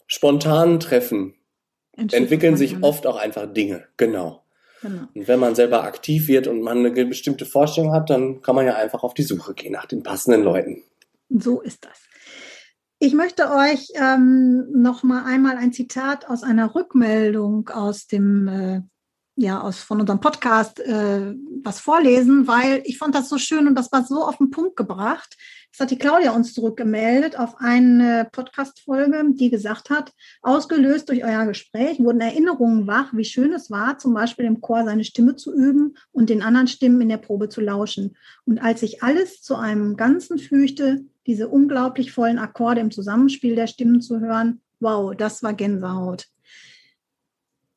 spontanen 0.08 0.80
Treffen 0.80 1.36
entwickeln 1.96 2.58
sich 2.58 2.82
oft 2.82 3.06
auch 3.06 3.18
einfach 3.18 3.52
Dinge. 3.52 3.86
Genau. 3.98 4.44
genau. 4.82 5.08
Und 5.14 5.28
wenn 5.28 5.40
man 5.40 5.56
selber 5.56 5.84
aktiv 5.84 6.28
wird 6.28 6.48
und 6.48 6.62
man 6.62 6.80
eine 6.80 7.06
bestimmte 7.06 7.46
Vorstellung 7.46 7.94
hat, 7.94 8.10
dann 8.10 8.42
kann 8.42 8.56
man 8.56 8.66
ja 8.66 8.76
einfach 8.76 9.04
auf 9.04 9.14
die 9.14 9.24
Suche 9.24 9.54
gehen 9.54 9.74
nach 9.74 9.86
den 9.86 10.04
passenden 10.04 10.44
Leuten. 10.44 10.84
So 11.30 11.62
ist 11.62 11.86
das. 11.86 12.00
Ich 13.00 13.14
möchte 13.14 13.52
euch 13.52 13.90
ähm, 13.96 14.66
noch 14.72 15.04
mal 15.04 15.26
einmal 15.26 15.58
ein 15.58 15.74
Zitat 15.74 16.30
aus 16.30 16.42
einer 16.44 16.74
Rückmeldung 16.74 17.68
aus 17.70 18.08
dem 18.08 18.48
äh, 18.48 18.82
ja, 19.36 19.62
aus, 19.62 19.80
von 19.80 20.00
unserem 20.00 20.20
Podcast 20.20 20.80
äh, 20.80 21.34
was 21.64 21.80
vorlesen, 21.80 22.48
weil 22.48 22.84
ich 22.86 22.98
fand 22.98 23.16
das 23.16 23.30
so 23.30 23.38
schön 23.38 23.68
und 23.68 23.76
das 23.76 23.92
war 23.92 24.06
so 24.06 24.24
auf 24.24 24.38
den 24.38 24.52
Punkt 24.52 24.76
gebracht. 24.76 25.36
Das 25.72 25.80
hat 25.80 25.92
die 25.92 25.98
Claudia 25.98 26.34
uns 26.34 26.54
zurückgemeldet 26.54 27.40
auf 27.40 27.56
eine 27.58 28.30
Podcast-Folge, 28.32 29.24
die 29.34 29.50
gesagt 29.50 29.90
hat, 29.90 30.12
ausgelöst 30.44 31.10
durch 31.10 31.24
euer 31.24 31.48
Gespräch 31.48 32.00
wurden 32.00 32.22
Erinnerungen 32.22 32.86
wach, 32.86 33.12
wie 33.14 33.26
schön 33.26 33.54
es 33.54 33.72
war, 33.72 33.98
zum 33.98 34.14
Beispiel 34.14 34.46
im 34.46 34.62
Chor 34.62 34.84
seine 34.86 35.04
Stimme 35.04 35.36
zu 35.36 35.52
üben 35.52 35.98
und 36.12 36.30
den 36.30 36.44
anderen 36.44 36.68
Stimmen 36.68 37.02
in 37.02 37.10
der 37.10 37.18
Probe 37.18 37.50
zu 37.50 37.60
lauschen. 37.60 38.16
Und 38.46 38.60
als 38.60 38.82
sich 38.82 39.02
alles 39.02 39.42
zu 39.42 39.56
einem 39.56 39.98
Ganzen 39.98 40.38
fügte, 40.38 41.06
diese 41.26 41.48
unglaublich 41.48 42.12
vollen 42.12 42.38
Akkorde 42.38 42.82
im 42.82 42.92
Zusammenspiel 42.92 43.56
der 43.56 43.68
Stimmen 43.68 44.00
zu 44.00 44.20
hören, 44.20 44.62
wow, 44.80 45.16
das 45.16 45.42
war 45.42 45.54
Gänsehaut. 45.54 46.28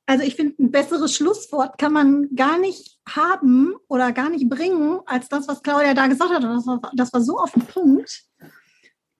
Also 0.06 0.24
ich 0.24 0.36
finde, 0.36 0.62
ein 0.62 0.70
besseres 0.70 1.14
Schlusswort 1.14 1.78
kann 1.78 1.92
man 1.92 2.34
gar 2.36 2.58
nicht 2.58 3.00
haben 3.08 3.74
oder 3.88 4.12
gar 4.12 4.30
nicht 4.30 4.48
bringen, 4.48 5.00
als 5.04 5.28
das, 5.28 5.48
was 5.48 5.62
Claudia 5.62 5.94
da 5.94 6.06
gesagt 6.06 6.32
hat. 6.32 6.44
Das 6.44 6.66
war, 6.66 6.92
das 6.94 7.12
war 7.12 7.20
so 7.20 7.38
auf 7.38 7.52
den 7.52 7.66
Punkt. 7.66 8.24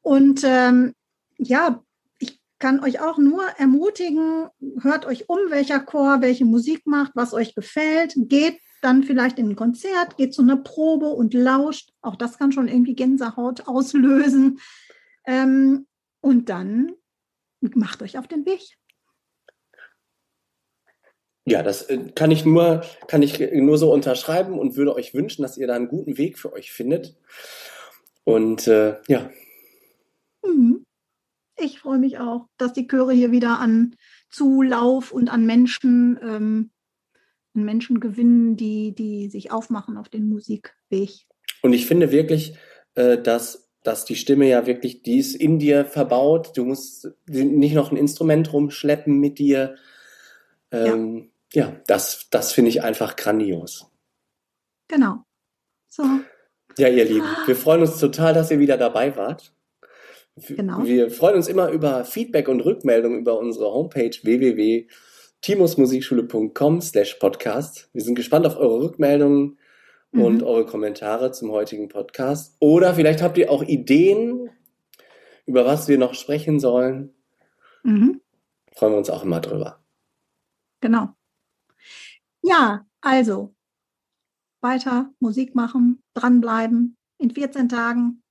Und 0.02 0.42
ähm, 0.44 0.94
ja, 1.38 1.82
ich 2.20 2.40
kann 2.60 2.82
euch 2.84 3.00
auch 3.00 3.18
nur 3.18 3.44
ermutigen, 3.58 4.46
hört 4.80 5.06
euch 5.06 5.28
um, 5.28 5.38
welcher 5.48 5.80
Chor 5.80 6.20
welche 6.20 6.44
Musik 6.44 6.86
macht, 6.86 7.12
was 7.16 7.34
euch 7.34 7.56
gefällt. 7.56 8.14
Geht 8.16 8.60
dann 8.80 9.02
vielleicht 9.02 9.40
in 9.40 9.50
ein 9.50 9.56
Konzert, 9.56 10.16
geht 10.16 10.34
zu 10.34 10.42
einer 10.42 10.56
Probe 10.56 11.08
und 11.08 11.34
lauscht. 11.34 11.92
Auch 12.00 12.14
das 12.14 12.38
kann 12.38 12.52
schon 12.52 12.68
irgendwie 12.68 12.94
Gänsehaut 12.94 13.66
auslösen. 13.66 14.60
Ähm, 15.26 15.86
und 16.20 16.48
dann 16.48 16.92
macht 17.60 18.02
euch 18.02 18.18
auf 18.18 18.28
den 18.28 18.46
Weg. 18.46 18.60
Ja, 21.46 21.62
das 21.62 21.82
äh, 21.82 22.10
kann 22.14 22.30
ich 22.30 22.44
nur, 22.44 22.82
kann 23.06 23.22
ich 23.22 23.38
nur 23.52 23.78
so 23.78 23.92
unterschreiben 23.92 24.58
und 24.58 24.76
würde 24.76 24.94
euch 24.94 25.14
wünschen, 25.14 25.42
dass 25.42 25.56
ihr 25.56 25.66
da 25.66 25.74
einen 25.74 25.88
guten 25.88 26.18
Weg 26.18 26.38
für 26.38 26.52
euch 26.52 26.72
findet. 26.72 27.16
Und 28.24 28.66
äh, 28.66 28.96
ja. 29.06 29.30
Mhm. 30.44 30.84
Ich 31.58 31.78
freue 31.78 31.98
mich 31.98 32.18
auch, 32.18 32.48
dass 32.58 32.72
die 32.72 32.86
Chöre 32.86 33.12
hier 33.12 33.30
wieder 33.30 33.60
an 33.60 33.94
Zulauf 34.28 35.12
und 35.12 35.30
an 35.30 35.46
Menschen, 35.46 36.18
ähm, 36.20 36.70
an 37.54 37.64
Menschen 37.64 38.00
gewinnen, 38.00 38.56
die, 38.56 38.94
die 38.94 39.28
sich 39.30 39.52
aufmachen 39.52 39.96
auf 39.96 40.08
den 40.08 40.28
Musikweg. 40.28 41.10
Und 41.62 41.72
ich 41.72 41.86
finde 41.86 42.10
wirklich, 42.10 42.58
äh, 42.94 43.16
dass 43.16 43.66
dass 43.86 44.04
die 44.04 44.16
Stimme 44.16 44.48
ja 44.48 44.66
wirklich, 44.66 45.02
die 45.02 45.18
ist 45.18 45.36
in 45.36 45.60
dir 45.60 45.84
verbaut. 45.84 46.56
Du 46.56 46.64
musst 46.64 47.08
nicht 47.28 47.74
noch 47.74 47.92
ein 47.92 47.96
Instrument 47.96 48.52
rumschleppen 48.52 49.20
mit 49.20 49.38
dir. 49.38 49.76
Ähm, 50.72 51.16
ja. 51.16 51.24
Ja, 51.56 51.72
das, 51.86 52.28
das 52.30 52.52
finde 52.52 52.68
ich 52.68 52.82
einfach 52.82 53.16
grandios. 53.16 53.90
Genau. 54.88 55.24
So. 55.88 56.02
Ja, 56.76 56.88
ihr 56.88 57.06
Lieben, 57.06 57.26
wir 57.46 57.56
freuen 57.56 57.80
uns 57.80 57.98
total, 57.98 58.34
dass 58.34 58.50
ihr 58.50 58.58
wieder 58.58 58.76
dabei 58.76 59.16
wart. 59.16 59.54
Genau. 60.36 60.84
Wir 60.84 61.10
freuen 61.10 61.36
uns 61.36 61.48
immer 61.48 61.70
über 61.70 62.04
Feedback 62.04 62.48
und 62.48 62.60
Rückmeldung 62.60 63.16
über 63.16 63.38
unsere 63.38 63.72
Homepage 63.72 64.10
www.timosmusikschule.com 64.22 66.82
slash 66.82 67.14
podcast. 67.14 67.88
Wir 67.94 68.02
sind 68.02 68.16
gespannt 68.16 68.44
auf 68.44 68.58
eure 68.58 68.82
Rückmeldungen 68.82 69.58
mhm. 70.12 70.22
und 70.22 70.42
eure 70.42 70.66
Kommentare 70.66 71.32
zum 71.32 71.52
heutigen 71.52 71.88
Podcast. 71.88 72.54
Oder 72.58 72.94
vielleicht 72.94 73.22
habt 73.22 73.38
ihr 73.38 73.50
auch 73.50 73.62
Ideen, 73.62 74.50
über 75.46 75.64
was 75.64 75.88
wir 75.88 75.96
noch 75.96 76.12
sprechen 76.12 76.60
sollen. 76.60 77.14
Mhm. 77.82 78.20
Freuen 78.74 78.92
wir 78.92 78.98
uns 78.98 79.08
auch 79.08 79.22
immer 79.22 79.40
drüber. 79.40 79.80
Genau. 80.82 81.15
Ja, 82.46 82.86
also 83.00 83.56
weiter 84.60 85.10
Musik 85.18 85.56
machen, 85.56 86.02
dranbleiben. 86.14 86.96
In 87.18 87.30
14 87.32 87.68
Tagen 87.68 88.22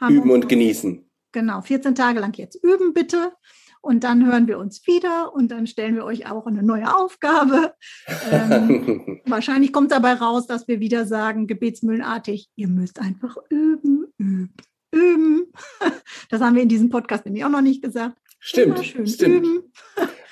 haben 0.00 0.14
Üben 0.14 0.30
und 0.30 0.48
genießen. 0.48 1.04
Genau, 1.32 1.60
14 1.62 1.96
Tage 1.96 2.20
lang 2.20 2.32
jetzt 2.36 2.62
üben 2.62 2.94
bitte. 2.94 3.32
Und 3.80 4.04
dann 4.04 4.24
hören 4.24 4.46
wir 4.46 4.58
uns 4.58 4.86
wieder 4.86 5.32
und 5.34 5.50
dann 5.50 5.66
stellen 5.66 5.96
wir 5.96 6.04
euch 6.04 6.30
auch 6.30 6.46
eine 6.46 6.62
neue 6.62 6.96
Aufgabe. 6.96 7.74
Ähm, 8.30 9.20
wahrscheinlich 9.26 9.72
kommt 9.72 9.90
dabei 9.90 10.14
raus, 10.14 10.46
dass 10.46 10.68
wir 10.68 10.78
wieder 10.78 11.04
sagen, 11.04 11.46
gebetsmühlenartig, 11.46 12.48
ihr 12.54 12.68
müsst 12.68 13.00
einfach 13.00 13.36
üben, 13.50 14.06
üben, 14.18 14.54
üben. 14.92 15.52
Das 16.30 16.40
haben 16.40 16.54
wir 16.54 16.62
in 16.62 16.68
diesem 16.68 16.88
Podcast 16.88 17.24
nämlich 17.24 17.44
auch 17.44 17.50
noch 17.50 17.60
nicht 17.60 17.82
gesagt. 17.82 18.16
Stimmt, 18.38 18.84
stimmt. 18.84 19.22
Üben. 19.22 19.72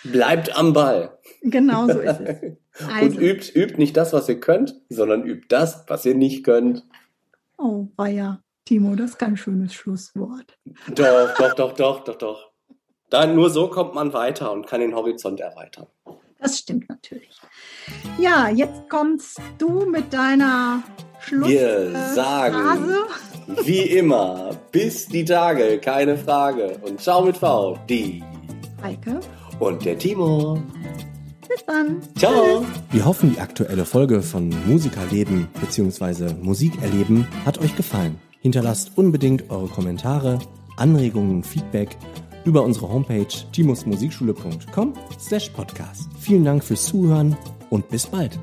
Bleibt 0.04 0.56
am 0.56 0.72
Ball. 0.72 1.18
Genau 1.42 1.86
so 1.86 1.98
ist 1.98 2.20
es. 2.20 2.56
Also. 2.78 3.06
Und 3.06 3.20
übt, 3.20 3.52
übt 3.54 3.78
nicht 3.78 3.96
das, 3.96 4.12
was 4.12 4.28
ihr 4.28 4.40
könnt, 4.40 4.80
sondern 4.88 5.24
übt 5.24 5.46
das, 5.48 5.84
was 5.86 6.04
ihr 6.04 6.14
nicht 6.14 6.44
könnt. 6.44 6.84
Oh, 7.56 7.86
war 7.96 8.08
ja. 8.08 8.40
Timo, 8.64 8.94
das 8.96 9.10
ist 9.10 9.18
kein 9.18 9.36
schönes 9.36 9.74
Schlusswort. 9.74 10.58
Doch, 10.94 11.34
doch, 11.36 11.54
doch, 11.54 11.72
doch, 11.74 12.04
doch, 12.04 12.16
doch. 12.16 12.50
Dann 13.10 13.34
nur 13.34 13.50
so 13.50 13.68
kommt 13.68 13.94
man 13.94 14.12
weiter 14.12 14.50
und 14.52 14.66
kann 14.66 14.80
den 14.80 14.94
Horizont 14.94 15.40
erweitern. 15.40 15.86
Das 16.40 16.58
stimmt 16.58 16.88
natürlich. 16.88 17.38
Ja, 18.18 18.48
jetzt 18.48 18.88
kommst 18.88 19.40
du 19.58 19.86
mit 19.86 20.12
deiner 20.12 20.82
Schluss. 21.20 21.48
Wir 21.48 21.92
sagen, 22.14 22.88
wie 23.62 23.82
immer, 23.82 24.50
bis 24.72 25.06
die 25.06 25.24
Tage, 25.24 25.78
keine 25.78 26.16
Frage. 26.16 26.78
Und 26.82 27.00
ciao 27.00 27.24
mit 27.24 27.36
V, 27.36 27.78
die 27.88 28.22
Heike 28.82 29.20
und 29.60 29.84
der 29.84 29.98
Timo. 29.98 30.62
Bis 31.54 31.64
dann. 31.66 32.02
Ciao. 32.16 32.66
Wir 32.90 33.04
hoffen, 33.04 33.32
die 33.32 33.40
aktuelle 33.40 33.84
Folge 33.84 34.22
von 34.22 34.52
Musikerleben 34.66 35.46
bzw. 35.60 36.34
Musikerleben 36.34 37.28
hat 37.44 37.58
euch 37.58 37.76
gefallen. 37.76 38.18
Hinterlasst 38.40 38.90
unbedingt 38.96 39.50
eure 39.50 39.68
Kommentare, 39.68 40.40
Anregungen 40.76 41.36
und 41.36 41.46
Feedback 41.46 41.96
über 42.44 42.64
unsere 42.64 42.88
Homepage 42.88 43.28
timusmusikschule.com 43.52 44.94
slash 45.20 45.48
podcast. 45.50 46.08
Vielen 46.18 46.44
Dank 46.44 46.64
fürs 46.64 46.86
Zuhören 46.86 47.36
und 47.70 47.88
bis 47.88 48.06
bald. 48.06 48.36